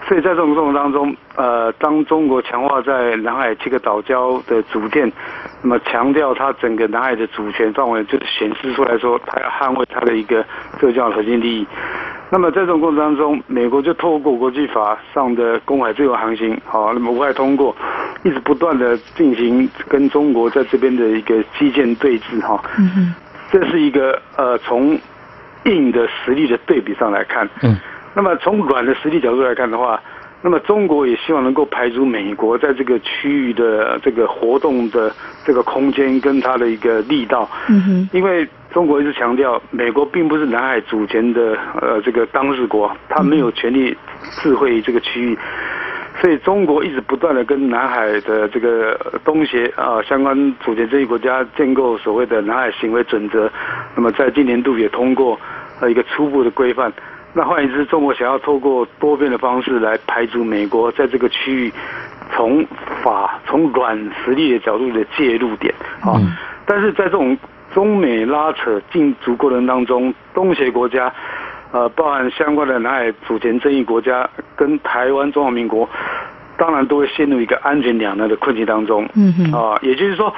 [0.09, 5.11] 所以在这种过程当中，呃，当中国强化在南海七个岛礁的主权，
[5.63, 10.45] 那么强调它整个南海的主权范围，就显示出来说，它要捍卫它的一个
[10.81, 11.67] 最重要的核心利益。
[12.31, 17.77] 那么在这种过程当中，美国就透过国际法上的公海自由航行，好，那么无害通过，
[18.25, 23.15] 一直不断的进行跟中国在这边的一个基建对峙，哈，嗯
[23.51, 24.99] 这是一个呃从
[25.65, 27.77] 硬的实力的对比上来看，嗯，
[28.15, 30.01] 那么从软的实力角度来看的话，
[30.43, 35.11] 那么中国也希望能够排除美国在这个区域的这个活动的
[35.45, 38.47] 这个空间跟它的一个力道，嗯哼，因为。
[38.73, 43.95] 中国一直强调，美国并不是南海主权的呃这个当事国，它没有权利
[44.41, 45.39] 智慧这个区域，
[46.23, 50.35] 所以中国一直不断的跟南海的这个东协啊相关
[50.65, 53.51] 主权这一国家建构所谓的南海行为准则，
[53.95, 55.39] 那么在今年度也通过
[55.83, 56.91] 呃一个初步的规范。
[57.35, 61.73] 那换言之，中国想要透过多边的方式来排除美国在这个区域
[62.35, 62.67] 从
[63.03, 66.21] 法从软实力的角度的介入点啊，
[66.67, 67.37] 但是在这种。
[67.75, 71.11] 中美拉扯竞逐过程当中，东协国家，
[71.73, 75.89] 呃，包含相关的南海主权争议国家跟台湾中华民国，
[76.59, 79.09] 当然都会陷入一个安全两难的困境当中。
[79.15, 79.53] 嗯哼。
[79.59, 80.31] 啊，也就是说，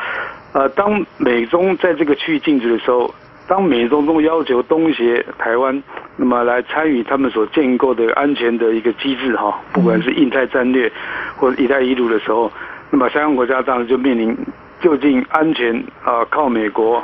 [0.53, 3.13] 呃，当美中在这个区域竞逐的时候，
[3.47, 5.83] 当美中都要求东协、台湾，
[6.17, 10.91] 那么来参与他们所建构的安全的一个机制，哈，不管是印太战略
[11.37, 12.51] 或者一带一路的时候，
[12.91, 14.37] 那么相关国家当然就面临
[14.81, 17.03] 究竟安全啊靠美国。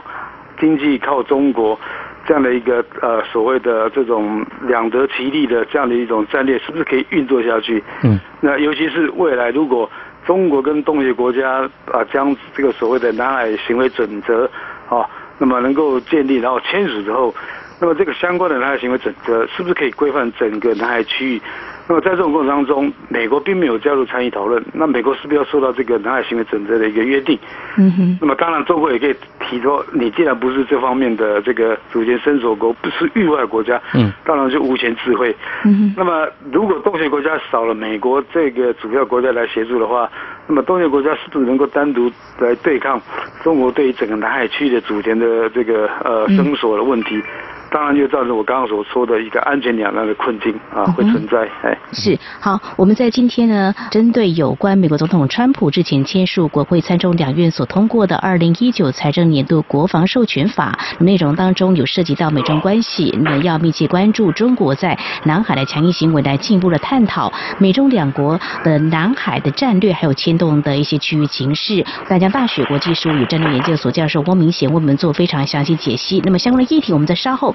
[0.58, 1.78] 经济靠中国
[2.26, 7.82] 这样的一个呃所谓的这种两得其利的这样的一种战略，是不是可以运作下去？
[8.02, 9.90] 嗯，那尤其是未来如果
[10.26, 14.44] 中国跟东协国家啊将这个所谓的南海行为准则
[14.90, 15.08] 啊，
[15.40, 17.34] 那么能够建立然后签署之后，
[17.80, 21.42] 那么这个相关的南海行为准则是不是可以规范整个南海区域？
[21.88, 27.36] 那么在这种过程当中，美国并没有加入参与讨论，那美国是不是要受到这个南海行为准则的一个约定？
[27.78, 28.18] 嗯哼。
[28.20, 35.34] 那么当然，中国也可以提出，你既然不是这方面的这个主权伸手国，不是域外国家，嗯，当然就无权智慧。
[35.64, 35.94] 嗯哼。
[35.96, 40.08] 那么如果东协国家少了美国这个主要国家来协助的话，
[40.46, 43.00] 那么东协国家是不是能够单独来对抗
[43.42, 47.22] 中国对于整个南海区域的主权的这个呃伸索的问题？
[47.70, 51.48] 当然就造成我刚刚所说的一个安全两难的困境啊，会存在。
[51.62, 71.84] 哎，是好，我们在今天呢，针对有关美国总统川普之前签署国会参众两院所通过的二零一九财政年度国防授权法内容当中，有涉及到美中关系，那么要密切关注中国在南海的强硬行为，来进一步的探讨美中两国的南海的战略，还有牵动的一些区域情势。
[72.08, 76.20] 大江大学国际事务与战略研究所教授汪明贤为我们做非常详细解析。
[76.24, 77.54] 那么相关的议题，我们在稍后。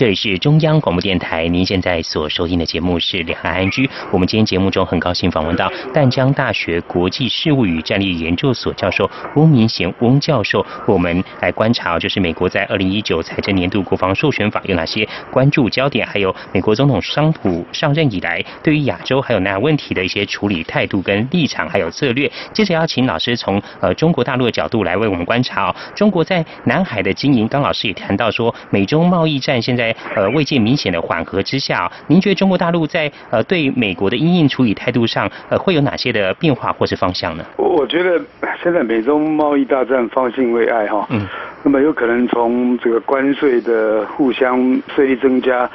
[0.00, 3.86] 这里是中央广播电台，您现在所收听的节目是《两岸安居》。
[4.10, 22.32] 我们今天节目中很高兴访问到淡江大学国际事务与战略研究所教授翁明贤翁教授，我们来观察，就是美国在二零一九财政年度国防授权法有哪些关注焦点，还有美国总统桑普上任以来对于亚洲还有南海问题的一些处理态度跟立场还有策略。
[22.54, 27.46] 接着要请老师从呃中国大陆的角度来为我们观察哦，中国在南海的经营。
[27.46, 29.89] 刚老师也谈到说，美中贸易战现在。
[30.14, 37.44] 呃，未见明显的缓和之下，您觉得中国大陆在呃对美国的应应处理态度上，呃会有哪些的变化或是方向呢？
[37.56, 38.20] 我我觉得
[38.62, 41.26] 现在美中贸易大战方兴未艾哈，嗯，
[41.62, 44.58] 那么有可能从这个关税的互相
[44.94, 45.68] 税率增加，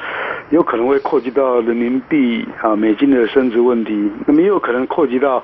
[0.50, 5.42] 有可能会扩及到人民币啊美金的升值问题，那么也有可能扩及到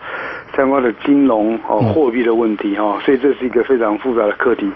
[0.56, 4.70] 相关的金融哦货币的问题哈，所以这是一个非常复杂的课题，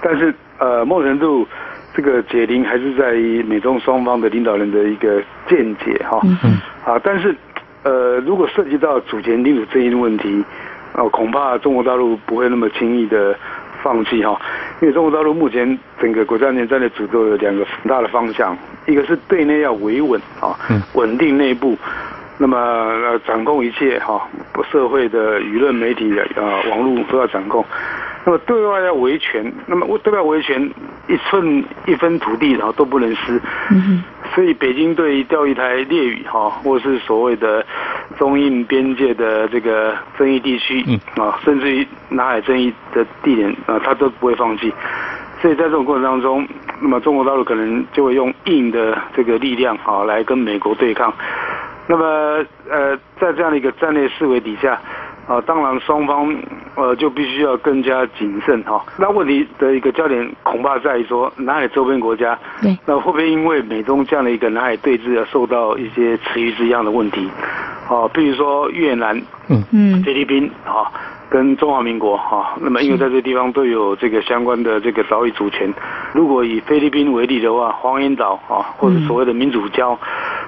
[0.00, 1.46] 但是呃某种程度。
[1.94, 6.20] 这个解铃还是在于美中双方的领导人的一个见解哈，
[6.84, 7.34] 啊，但是
[7.84, 10.44] 呃，如果涉及到主权领土争议的问题，
[10.94, 13.38] 哦，恐怕中国大陆不会那么轻易的
[13.82, 14.40] 放弃哈，
[14.80, 20.58] 因为中国大陆目前整个国家安全战略主轴有两个很大的方向，一个是对内要维稳啊，
[20.94, 21.76] 稳定内部，
[22.38, 24.28] 那么呃掌控一切哈，
[24.70, 27.64] 社会的舆论媒体的啊网络都要掌控。
[28.26, 30.58] 那么对外要维权，那么对外维权
[31.08, 33.40] 一寸一分土地，然后都不能失。
[33.70, 34.02] 嗯
[34.34, 37.64] 所以北京对钓鱼台列屿哈，或是所谓的
[38.18, 40.82] 中印边界的这个争议地区，
[41.16, 44.72] 啊，甚至于南海争议的地点啊，他都不会放弃。
[45.40, 46.48] 所以在这种过程当中，
[46.80, 51.14] 那么中国大陆可能就会用硬的这个力量啊，来跟美国对抗。
[51.86, 54.80] 那么呃，在这样的一个战略思维底下。
[55.26, 56.36] 啊，当然双方
[56.74, 58.84] 呃就必须要更加谨慎哈。
[58.98, 67.26] 那问题的一个焦点恐怕在于说南海周边国家，对，那会不会因为美中这样的一个南海对峙而受到一些池鱼之样的问题？
[67.88, 69.16] 啊，比如说越南、
[69.48, 70.92] 嗯嗯菲律宾啊，
[71.34, 75.68] 跟中华民国哈，那么因为在这地方都有这个相关的这个岛屿主权。
[76.12, 79.98] 如果以菲律宾为例的话，黄岩岛啊，或者所谓的民主礁。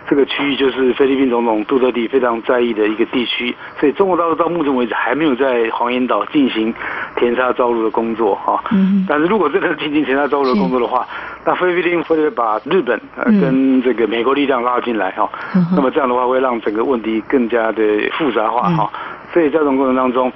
[0.08, 6.72] 这个区域就是菲律宾总统杜特地非常在意的一个地区，所以中国大陆到目前为止还没有在黄岩岛进行
[7.16, 8.62] 填沙造陆的工作哈。
[8.70, 9.04] 嗯。
[9.08, 11.04] 但是如果真的进行填沙造陆的工作的话，
[11.44, 15.28] 那菲律宾会把日本呃跟这个美国力量拉进来哈。
[15.56, 15.66] 嗯。
[15.74, 17.82] 那么这样的话会让整个问题更加的
[18.16, 18.88] 复杂化哈。
[19.32, 20.32] 所以在这种过程当中，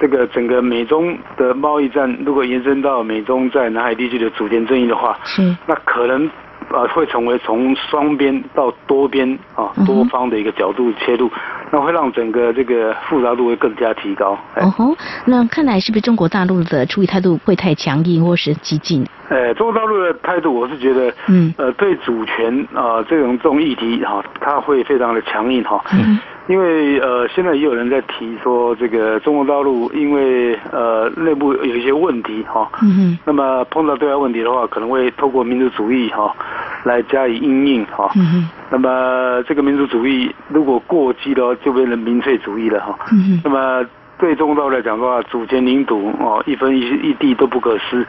[0.00, 5.54] 这个整个美中的贸易战如果延伸到美中在南海地区的主权争议的话，是。
[5.66, 6.28] 那可能。
[6.72, 11.28] 呃，会成为从双边到多边啊，多方的一个角度切入，
[11.72, 14.38] 那会让整个这个复杂度会更加提高。
[14.54, 19.04] 哦吼，那看来是不是中国大陆的处理态度会太强硬或是激进？
[19.30, 25.82] 呃，中国大陆的态度，我是觉得，嗯，呃，对主权啊这种这种议题哈，它会非常的强硬哈。
[25.94, 26.18] 嗯。
[26.48, 36.34] 因为呃，现在也有人在提说，这个中国大陆因为呃内部有一些问题哈，嗯那么碰到对外问题的话，可能会透过民族主义哈
[36.82, 43.86] 来加以应应哈，嗯那么这个民族主义如果过激的话，就变成民粹主义了哈，嗯那么
[44.18, 48.04] 对中国大陆来讲的话，主权领土哦一分一一地都不可失，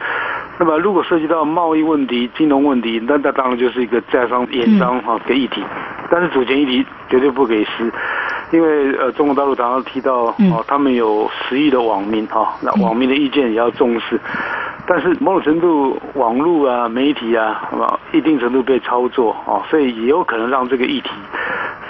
[0.58, 5.62] 那么如果涉及到贸易问题、金融问题，那那当然就是一个在商言商哈的议题，
[6.10, 7.90] 但是主权议题绝对不可以失。
[8.52, 14.20] 因为呃，中国大陆常常提到哦，他们有十亿的网民哈，那网民的意见也要重视。
[14.86, 21.10] 但是某种程度，网络啊、媒体啊，啊，一定程度被操作哦，所以也有可能让这个议题，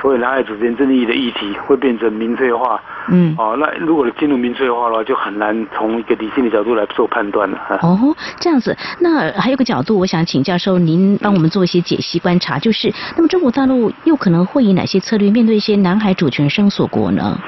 [0.03, 2.83] 所谓南海主权争议的议题，会变成民粹化。
[3.09, 3.33] 嗯。
[3.39, 7.79] 哦，那如果进入民粹化的话，就很难从一个理性的角度来做判断了。
[7.83, 7.97] 哦，
[8.41, 8.77] 这样子。
[8.99, 17.39] 那还有个角度，我想请教授您帮我们做一些解析观察，就是那么中国大陆又可能会以哪些策略面对一些南海主权声索国呢？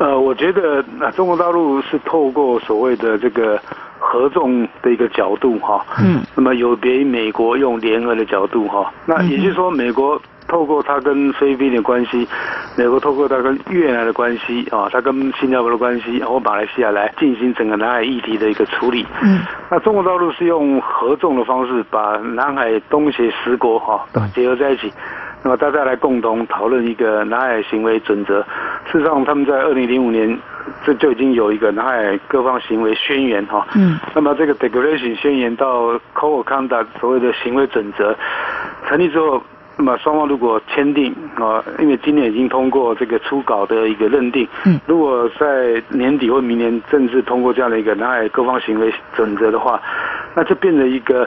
[0.00, 3.56] 呃，我觉得那中国大陆是透过所谓的这个。
[4.02, 10.20] 合纵的一个角度哈，嗯，那么有别于美国用联合的角度哈，那也就是说，美国
[10.50, 12.26] 透过它跟菲律宾的关系，
[12.76, 19.40] 美国透过它跟越南的关系啊，它跟新加坡的关系，或马来西亚来进行整个南海议题的一个处理，嗯，
[19.70, 24.92] 那中国大陆是用合纵的方式把南海东协十国哈结合在一起。
[25.42, 28.42] 那么大家来共同讨论一个南海行为准则。
[28.92, 30.38] 事实上，他们在二零零五年
[30.84, 33.66] 这就已经有一个南海各方行为宣言哈。
[33.74, 33.98] 嗯。
[34.14, 38.14] 那么这个 Declaration 宣言到 Code of Conduct 所谓的行为准则
[38.86, 39.42] 成立之后，
[39.80, 44.78] 那么双方如果签订啊，因为今年已经通过这个初稿的一个认定，嗯。
[44.86, 49.80] 如果在年底或明年正式通过这样的一个南海各方行为准则的话，
[50.34, 51.26] 那就变成一个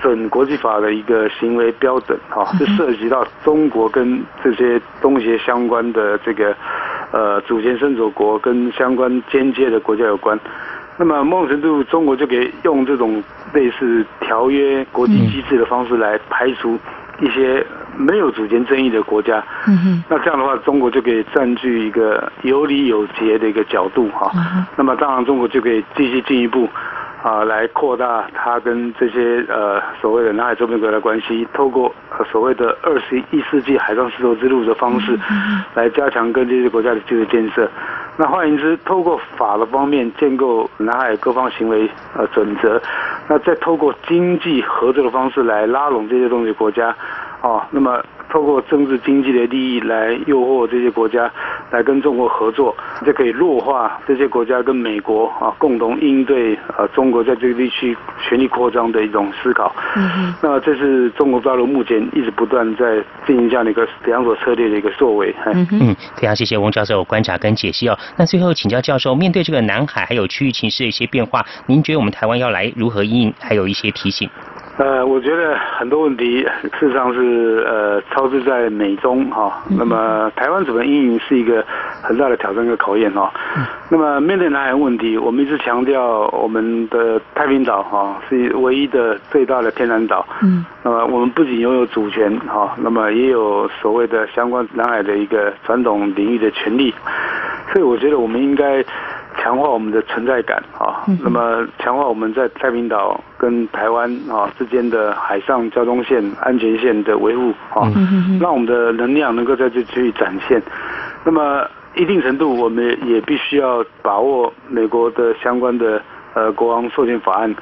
[0.00, 6.52] 准国际法的一个行为标准哈，就涉及到中国跟这些东协相关的这个。
[7.12, 10.40] 呃，主权伸手国跟相关间接的国家有关，
[10.96, 13.22] 那么某种程度，中国就可以用这种
[13.52, 16.78] 类似条约国际机制的方式来排除
[17.22, 17.64] 一些
[17.96, 19.42] 没有主权争议的国家。
[19.66, 20.04] 嗯哼。
[20.10, 24.30] 那这样的话，中国就可以占据一个有理有节的一个角度哈。
[24.34, 26.68] 嗯那么当然，中国就可以继续进一步。
[27.22, 31.94] 啊，来扩大它跟这些呃所谓的南海周边国家的关系，透过
[32.32, 35.16] 所谓的二十一世纪海上丝绸之路的方式，
[35.76, 37.70] 来加强跟这些国家的基础建设。
[38.16, 42.80] 那换言之，透过法的方面建构南海各方行为呃准则，
[43.26, 46.94] 那再透过经济合作的方式来拉拢这些东西国家，
[47.42, 48.02] 哦，那么。
[48.30, 51.30] 透过政治经济的利益来诱惑这些国家
[51.70, 52.74] 来跟中国合作，
[53.04, 57.94] 就可以弱化这些国家跟美国啊共同应对呃中国在这个地区
[58.26, 59.70] 权力扩张的一种思考。
[59.96, 65.34] 嗯那这是中国大陆目前一直不断在进行这样的一个两所策略的一个作为。
[65.44, 67.98] 嗯嗯，非常谢谢翁教授观察跟解析哦。
[68.16, 73.30] 那最后请教教授，面对这个南海还有区域情势的一些变化，您觉得我们台湾要来如何应？
[73.38, 74.26] 还有一些提醒。
[74.78, 76.42] 呃，我觉得很多问题
[76.78, 81.62] 事实上是呃超支在美中哈，那么台湾怎么运营是一个
[82.02, 83.30] 很大的挑战跟考验哈。
[83.90, 90.26] 那么面对南海问题，我们一直强调我们的太平岛哈是唯一的最大的天然岛。
[90.42, 90.64] 嗯。
[90.82, 96.94] 那么我们不仅拥有主权哈，那么也有所谓的相关南海的一个传统领域的权利，
[97.72, 98.82] 所以我觉得我们应该。
[99.38, 107.90] 强化我们的存在感啊，那么强化我们在太平岛跟台湾啊之间的海上交通线安全线的维护啊，
[108.40, 110.62] 让我们的能量能够在这区域展现。
[111.24, 116.00] 那么一定程度，我们也必须要把握美国的相关的
[116.34, 117.54] 呃国王授权法案。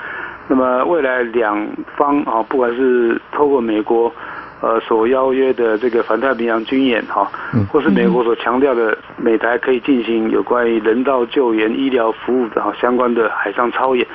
[0.48, 1.66] 那么未来两
[1.96, 4.12] 方啊，不管是透过美国。
[4.60, 7.30] 呃，所邀约的这个反太平洋军演哈，
[7.72, 14.06] 或是美国所强调的美台可以进行有关于人道救援、医疗服务的哈相关的海上操演，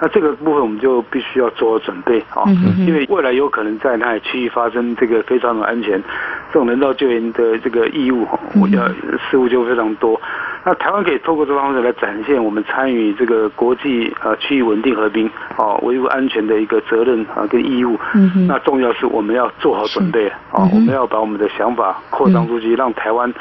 [0.00, 2.42] 那这个部分我们就必须要做好准备啊，
[2.86, 6.02] 因为未来有可能在南海区域发生这个非常的安全，
[6.52, 8.88] 这种人道救援的这个义务我，要
[9.30, 10.18] 事务就非常多。
[10.64, 17.98] 那台湾可以透过这方式来展现我们参与这个国际呃区域稳定和平啊维护安全的一个责任啊跟义务。
[18.14, 23.32] 嗯那重要是我们要做好准备啊，我们要把我们的想法扩张出去，让台湾、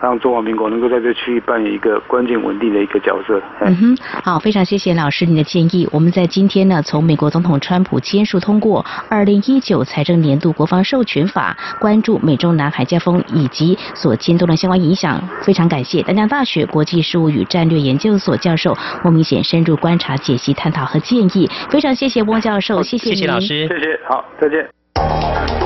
[0.00, 3.40] 让中华民国能够在这区域扮演一个关键稳定的一个角色。
[3.60, 5.88] 嗯哼，好，非常谢谢老师您的建议。
[5.90, 15.20] 我们在今天呢，从美国总统川普签署通过二零一九财政年度国防授权法，关注美中南海交锋以及所牵动的相关影响。
[15.42, 16.66] 非常感谢丹江大学。
[16.66, 25.65] 国际事务与战略研究所教授莫明显深入观察、解析、探讨和建议，非常谢谢翁教授，谢谢谢老师，谢谢，好，再见。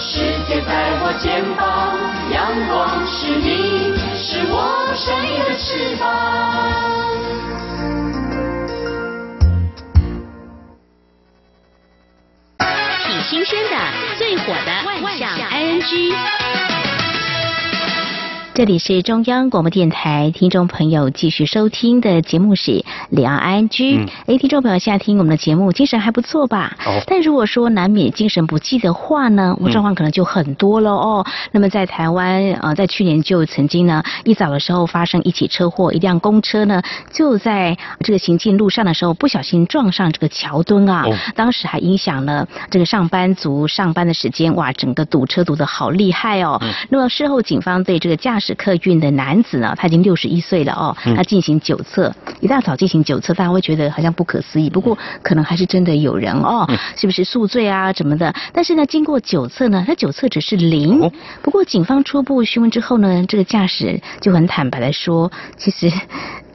[0.00, 1.98] 世界在我肩膀。
[2.30, 6.06] 阳光是你，是我生命的翅膀。
[13.04, 13.76] 挺新鲜的，
[14.16, 14.70] 最火的
[15.02, 16.87] 万象 ING。
[18.58, 24.08] 这里是中央广播电台，听众朋友继续收听的节目是两岸 ING。
[24.26, 26.76] 哎、听众朋友，现在听我们的节目，精神还不错吧？
[26.84, 31.24] 哦但如果说难免精神不济的话呢，我状况可能就很多了哦。
[31.52, 36.82] 那么在台湾，呃，在去年就曾经呢，一早的时候发生一起车祸，一辆公车呢
[37.12, 46.58] 就在这个行进路上的时候不小心撞上这个桥墩啊，哦当时还影响了这个上班族上班的时间，哇，整个堵车堵得好厉害哦。
[46.60, 58.34] 嗯那么事后警方对这个驾驶客运的男子呢，他已经六十一岁了哦，嗯他进行酒测，一大早进行酒测，大家会觉得好像不可思议，不过可能还是真的有人哦，嗯是不是宿醉啊什么的？
[58.52, 65.90] 但是呢，经过酒测呢，他酒测只是零，哦不过警方初步询问之后呢，这个驾驶就很坦白的说，其实。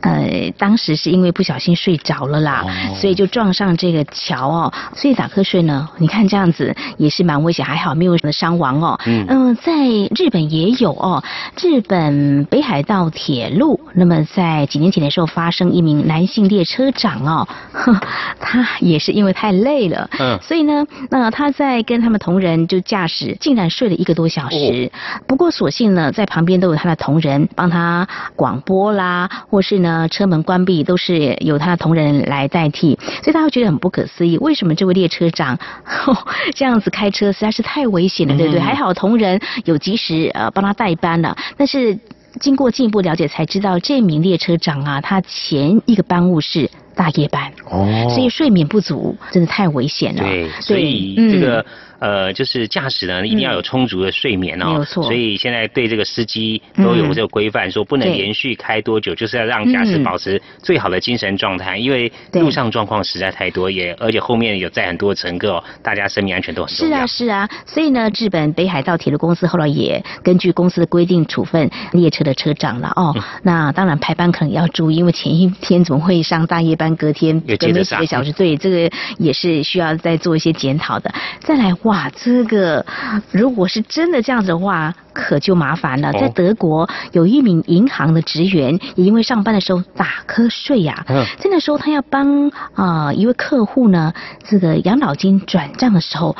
[0.03, 8.99] 呃，当时是因为不小心睡着了啦，哦所以就撞上这个桥哦，所以打瞌睡呢，你看这样子也是蛮危险，还好没有什么伤亡哦。
[9.05, 9.71] 嗯呃在
[10.15, 11.23] 日本也有哦，
[11.61, 17.93] 日本北海道铁路，那么在几年前的时候发生一名男性列车长哦，呵
[18.41, 24.91] 他也是因为太累了，嗯所以呢，那他在跟他们同仁就驾驶，竟然睡了一个多小时。
[25.27, 35.57] 不过所幸呢，在旁边都有他的同仁帮他广播啦，或是呢车门关闭，都是由他的同仁来代替，所以大家会觉得很不可思议，为什么这位列车长、
[36.55, 38.59] 这样子开车实在是太危险了，对不对？
[38.59, 41.97] 嗯还好同仁有及时呃帮他代班了，但是。
[42.39, 50.23] 经过进一步了解，才知道这名列车长啊，他前一个班务是大夜班，哦所以睡眠不足真的太危险了。
[50.23, 51.63] 对，所以嗯这个、
[52.03, 54.65] 呃，就是驾驶呢，一定要有充足的睡眠哦。
[54.65, 55.01] 没有错。
[55.03, 57.13] 所以现在对这个司机都有嗯。
[57.13, 60.03] 这个规范，说不能连续开多久，就是要让驾驶嗯。
[60.03, 62.41] 保持最好的精神状态，因为对。
[62.41, 66.97] 路上状况实在太多，也而且后面有载很多乘客哦，大家生命安全都很重要。
[66.97, 73.13] 是啊，是啊，所以呢，日本北海道铁路公司后来也根据公司的规定处分列车的车长了哦。
[73.15, 73.23] 嗯。
[73.43, 81.13] 那当然排班可能要注意，因为前一天怎么会上大夜班，隔天隔没几个小时，对，这个也是需要再做一些检讨的。
[81.39, 82.85] 再来，哇，这个
[83.31, 86.09] 如果是真的这样子的话，可就麻烦了。
[86.09, 94.13] 哦在德国有一名银行的职员，也因为上班的时候打瞌睡呀、嗯在那时候他要帮啊、一位客户呢，
[94.43, 96.35] 这个养老金转账的时候，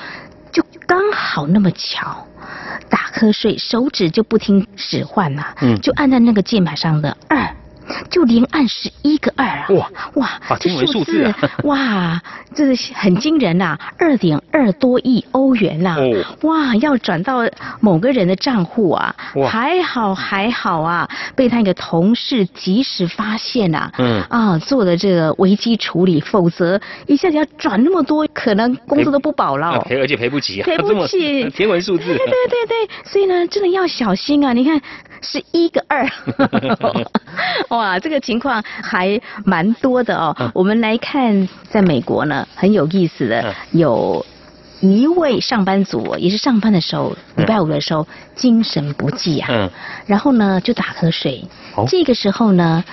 [0.52, 2.28] 就刚好那么巧。
[2.90, 7.56] 打瞌睡，手指就不听使唤了、嗯就按在那个键盘上的二，
[8.10, 9.66] 就连按十一个二啊！
[9.70, 11.36] 哇哇哇，这数字啊。
[11.64, 12.22] 哇，
[12.56, 16.26] 这是很惊人呐、二点二多亿欧元呐、哦。
[16.48, 17.40] 哇，要转到
[17.80, 19.16] 某个人的账户啊，
[19.50, 24.22] 还好还好啊，被他一个同事及时发现啊，嗯。
[24.30, 29.68] 啊，做了这个危机处理，否则一下子要转那么多，可能工作都不保了。
[29.68, 31.50] 啊赔而且赔不起啊，赔不起。
[31.52, 32.06] 天文数字。
[32.06, 34.54] 对对对对，所以呢，真的要小心啊！
[34.54, 34.80] 你看，
[35.22, 36.08] 是一个二，
[37.70, 40.36] 哇， 这个情况还蛮多的哦。
[40.54, 44.26] 我们来看，在美国呢，很有意思的，有
[44.82, 49.70] 一位上班族，也是上班的时候，礼拜五的时候精神不济啊，嗯，
[50.06, 51.44] 然后呢就打瞌睡
[51.76, 51.86] 哦。
[51.88, 52.84] 这个时候呢，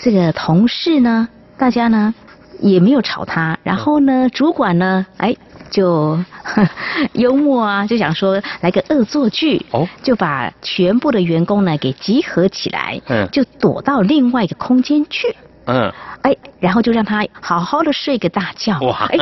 [0.00, 2.14] 这个同事呢，大家呢
[2.60, 5.36] 也没有吵他，然后呢，主管呢，哎。
[5.70, 6.18] 就
[7.14, 15.34] 幽默啊，就想说来个恶作剧，哦就把全部的员工呢给集合起来，嗯就躲到另外一个空间去。
[15.66, 15.92] 嗯，
[16.22, 18.80] 哎，然后就让他好好的睡个大觉。
[18.80, 19.06] 哇！
[19.12, 19.18] 哎，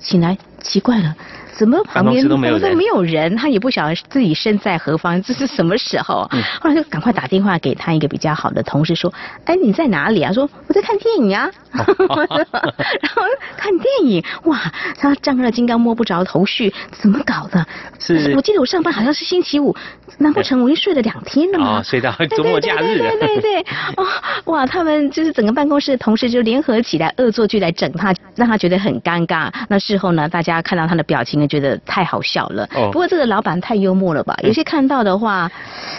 [0.00, 1.14] 醒来奇怪了。
[1.54, 3.36] 怎么旁边都没有都没有人？
[3.36, 6.28] 他也不晓得自己身在何方， 这是什么时候？
[6.58, 9.12] 后来就赶快打电话给他一个比较好的同事说
[9.44, 13.22] ：“哎，你在哪里啊？”说：“我在看电影啊。” 然后
[13.56, 14.60] 看电影，哇，
[14.98, 17.64] 他丈二金刚摸不着头绪，怎么搞的？
[17.98, 19.76] 是，我记得我上班好像是星期五，
[20.18, 21.82] 难不成我已经睡了两天了吗？
[21.84, 22.98] 睡到周末假日。
[22.98, 23.60] 对对对，
[23.96, 24.06] 哦，
[24.46, 29.50] 哇，他们就是整个办公室的同事就联合起来恶作剧来整他，让他觉得很尴尬。
[29.68, 31.42] 那事后呢，大家看到他的表情。
[31.52, 34.34] 觉得太好笑了，不过这个老板太幽默了吧？
[34.42, 35.50] 有些看到的话，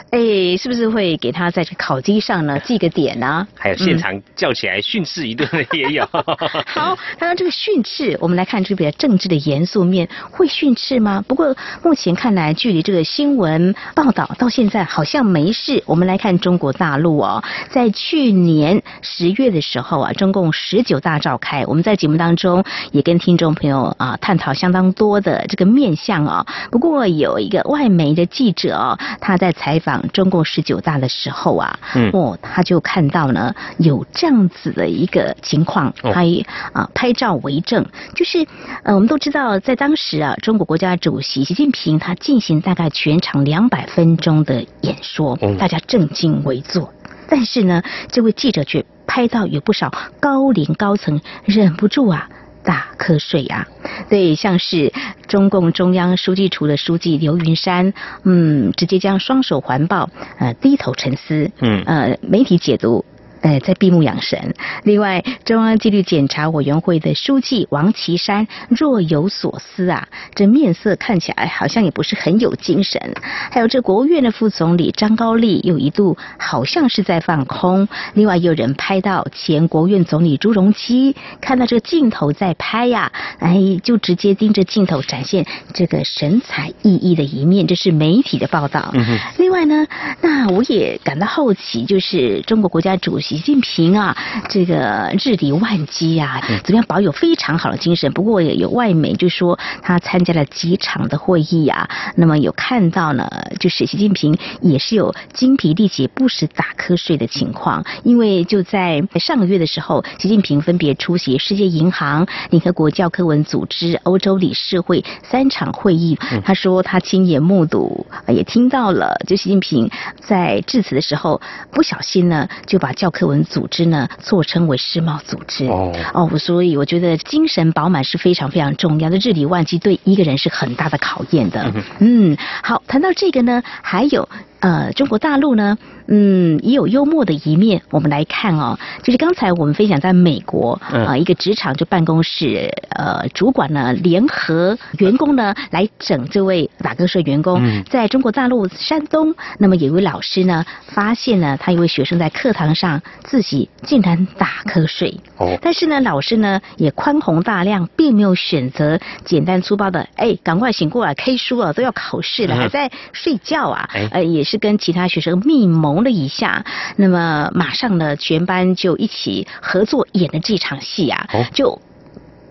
[0.09, 3.45] 哎，是不是会给他在这烤鸡上呢 记个点呢？
[3.55, 6.03] 还有现场叫起来训斥一顿的也有。
[6.65, 11.23] 好，谈到这个训斥，我们来看这比较政治的严肃面，会训斥吗？
[11.27, 15.83] 不过目前看来，距离这个新闻报道到现在好像没事。
[15.85, 25.45] 我们来看中国大陆哦，在去年十月的时候啊，中共十九大召开，我们在节目当中也跟听众朋友啊探讨相当多的。
[25.47, 31.77] 这个面相哦，不过有一个外媒的记者哦，他在采访中共十九大的时候啊，
[32.13, 36.23] 哦，他就看到呢有这样子的一个情况，他
[36.71, 37.85] 啊拍照为证，
[38.15, 38.47] 就是
[38.81, 46.91] 呃我们都知道，在当时啊，中国国家主席习近平他进行大概全场两百分钟的演说，大家正襟危坐，
[47.27, 52.29] 但是呢，这位记者却拍到有不少高龄高层忍不住啊。
[52.63, 53.67] 打瞌睡啊！
[54.09, 54.91] 对，像是
[55.27, 57.93] 中共中央书记处的书记刘云山，
[58.23, 60.09] 嗯，直接将双手环抱，
[60.39, 63.05] 呃，低头沉思，嗯，呃，媒体解读。
[63.43, 64.55] 哎，在闭目养神。
[64.83, 73.13] 另外，中央纪律检查委员会的书记王岐山若有所思啊，这面色看起来好像也不是很有精神。
[73.51, 77.89] 还有这国务院的副总理张高丽又一度好像是在放空。
[78.13, 87.67] 另外，有人拍到前国务院总理朱镕基看到这个镜头在拍呀，哎，就直接盯着镜头展现这个神采奕奕的一面。
[87.67, 88.93] 这是媒体的报道。
[89.37, 89.85] 另外呢，
[90.21, 93.32] 那我也感到好奇，就是中国国家主席。
[93.33, 94.15] 习近平啊，
[94.47, 98.11] 这个日理万机呀，怎么样保有非常好的精神？
[98.13, 103.27] 不过也有外媒就说他参加了几场的会议啊，那么有看到呢，
[103.59, 107.83] 就是习近平也是有精疲力竭、不时打瞌睡的情况。
[108.03, 116.19] 因为就在上个月的时候，习近平分别出席世界银行、联合国教科文组织、欧洲理事会三场会议。
[116.45, 119.89] 他说他亲眼目睹，也听到了，就习近平
[120.21, 131.71] 在致辞的时候不小心呢，就把教科文组织呢，错称为世贸组织哦哦，所以我觉得精神饱满是非常非常重要的，日理万机对一个人是很大的考验的。
[131.99, 134.27] 嗯，好，谈到这个呢，还有。
[134.63, 137.81] 呃，中国大陆呢，嗯，也有幽默的一面。
[137.89, 147.83] 我们来看哦，就是刚才我们分享在美国啊，一个职场就办公室，呃，主管呢联合员工呢来整这位打瞌睡员工。
[147.83, 155.19] 在中国大陆山东，那么有一位老师呢发现呢，他一位学生在课堂上自己竟然打瞌睡。
[155.39, 155.57] 哦。
[155.61, 164.52] 但是呢，老师呢也宽宏大量，并没有选择简单粗暴的，哎，赶快醒过来，K 书啊，都要考试了，还在睡觉啊，呃，也是。
[164.53, 166.63] 是跟其他学生密谋了一下，
[166.95, 171.81] 那么马上呢，全班就一起合作演的这场戏啊，就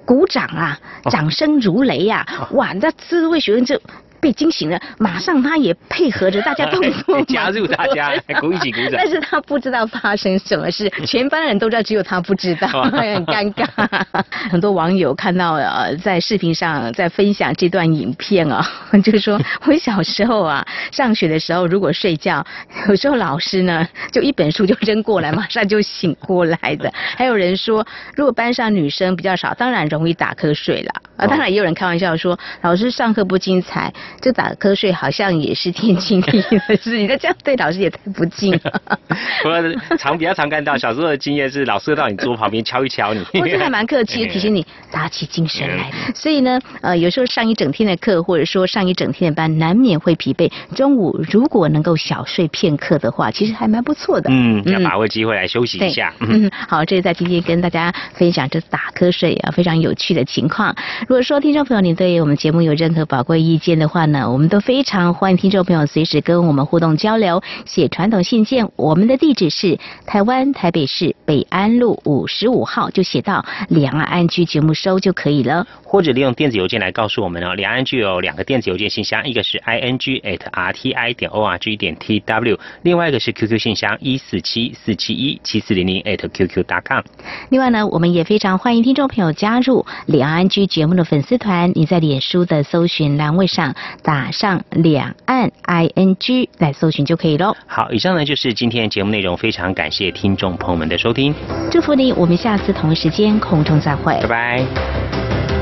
[0.05, 0.81] 鼓掌啊，
[1.13, 3.81] 掌声如雷呀，哇，那这位学生就。
[4.23, 8.93] 被惊醒了，马上他也配合着大家动作加入大家 鼓一起鼓掌。
[8.93, 13.67] 但是他不知道发生什么事，全班人都知道，只有他不知道， 很尴尬。
[14.49, 18.65] 很多网友看到呃在视频上在分享这段影片啊，
[19.03, 22.47] 就说我小时候啊上学的时候如果睡觉，
[22.89, 26.89] 有时候老师呢就一本书就扔过来，马上就醒过来的。
[26.95, 30.93] 还有人说，如果班上女生比较少，当然容易打瞌睡了。
[31.17, 33.93] 啊，当然也有人开玩笑说，老师上课不精彩。
[34.21, 38.81] 就打瞌睡好像也是天经地义的事，你这样对老师也太不敬了。
[39.47, 45.91] 我常比较常看到，小时候的经验是老师到你桌旁边敲一敲你，我是还蛮客气， 提醒你打起精神来。
[46.15, 50.51] 所以呢，呃，有时候上一整天的课，或者说上一整天的班，难免会疲惫。
[50.75, 54.29] 中午如果能够小睡片刻的话，其实还蛮不错的。
[54.31, 56.13] 嗯，要把握机会来休息一下。
[56.21, 60.75] 嗯，好，这是在今天跟大家分享这打瞌睡啊非常有趣的情况。
[61.09, 75.67] 如如果说听众朋友您对我们节目有任何宝贵意见的话呢，我们都非常欢迎听众朋友随时跟我们互动交流，写传统信件，我们的地址是台湾台北市北安路五十五号，就写到两岸安居节目收就可以了。
[75.83, 83.59] 或者利用电子邮件来告诉我们哦，两岸具有两个电子邮件信箱，一个是 i n g at r t i 点 o r g 点 t w，另外一个是 QQ
[83.59, 87.03] 信箱一四七四七一七四零零 at qq dot com。
[87.51, 97.55] 另外呢，我们也非常欢迎听众朋友加入两岸居节目的粉丝团，你在脸书的搜寻栏位上打上两岸 i n g 来搜寻就可以喽。
[97.67, 101.35] 好，以上呢就是今天的节目内容，非常感谢听众朋友们的收听，
[101.71, 105.62] 祝福你，我们下次同一时间空中再会，拜拜。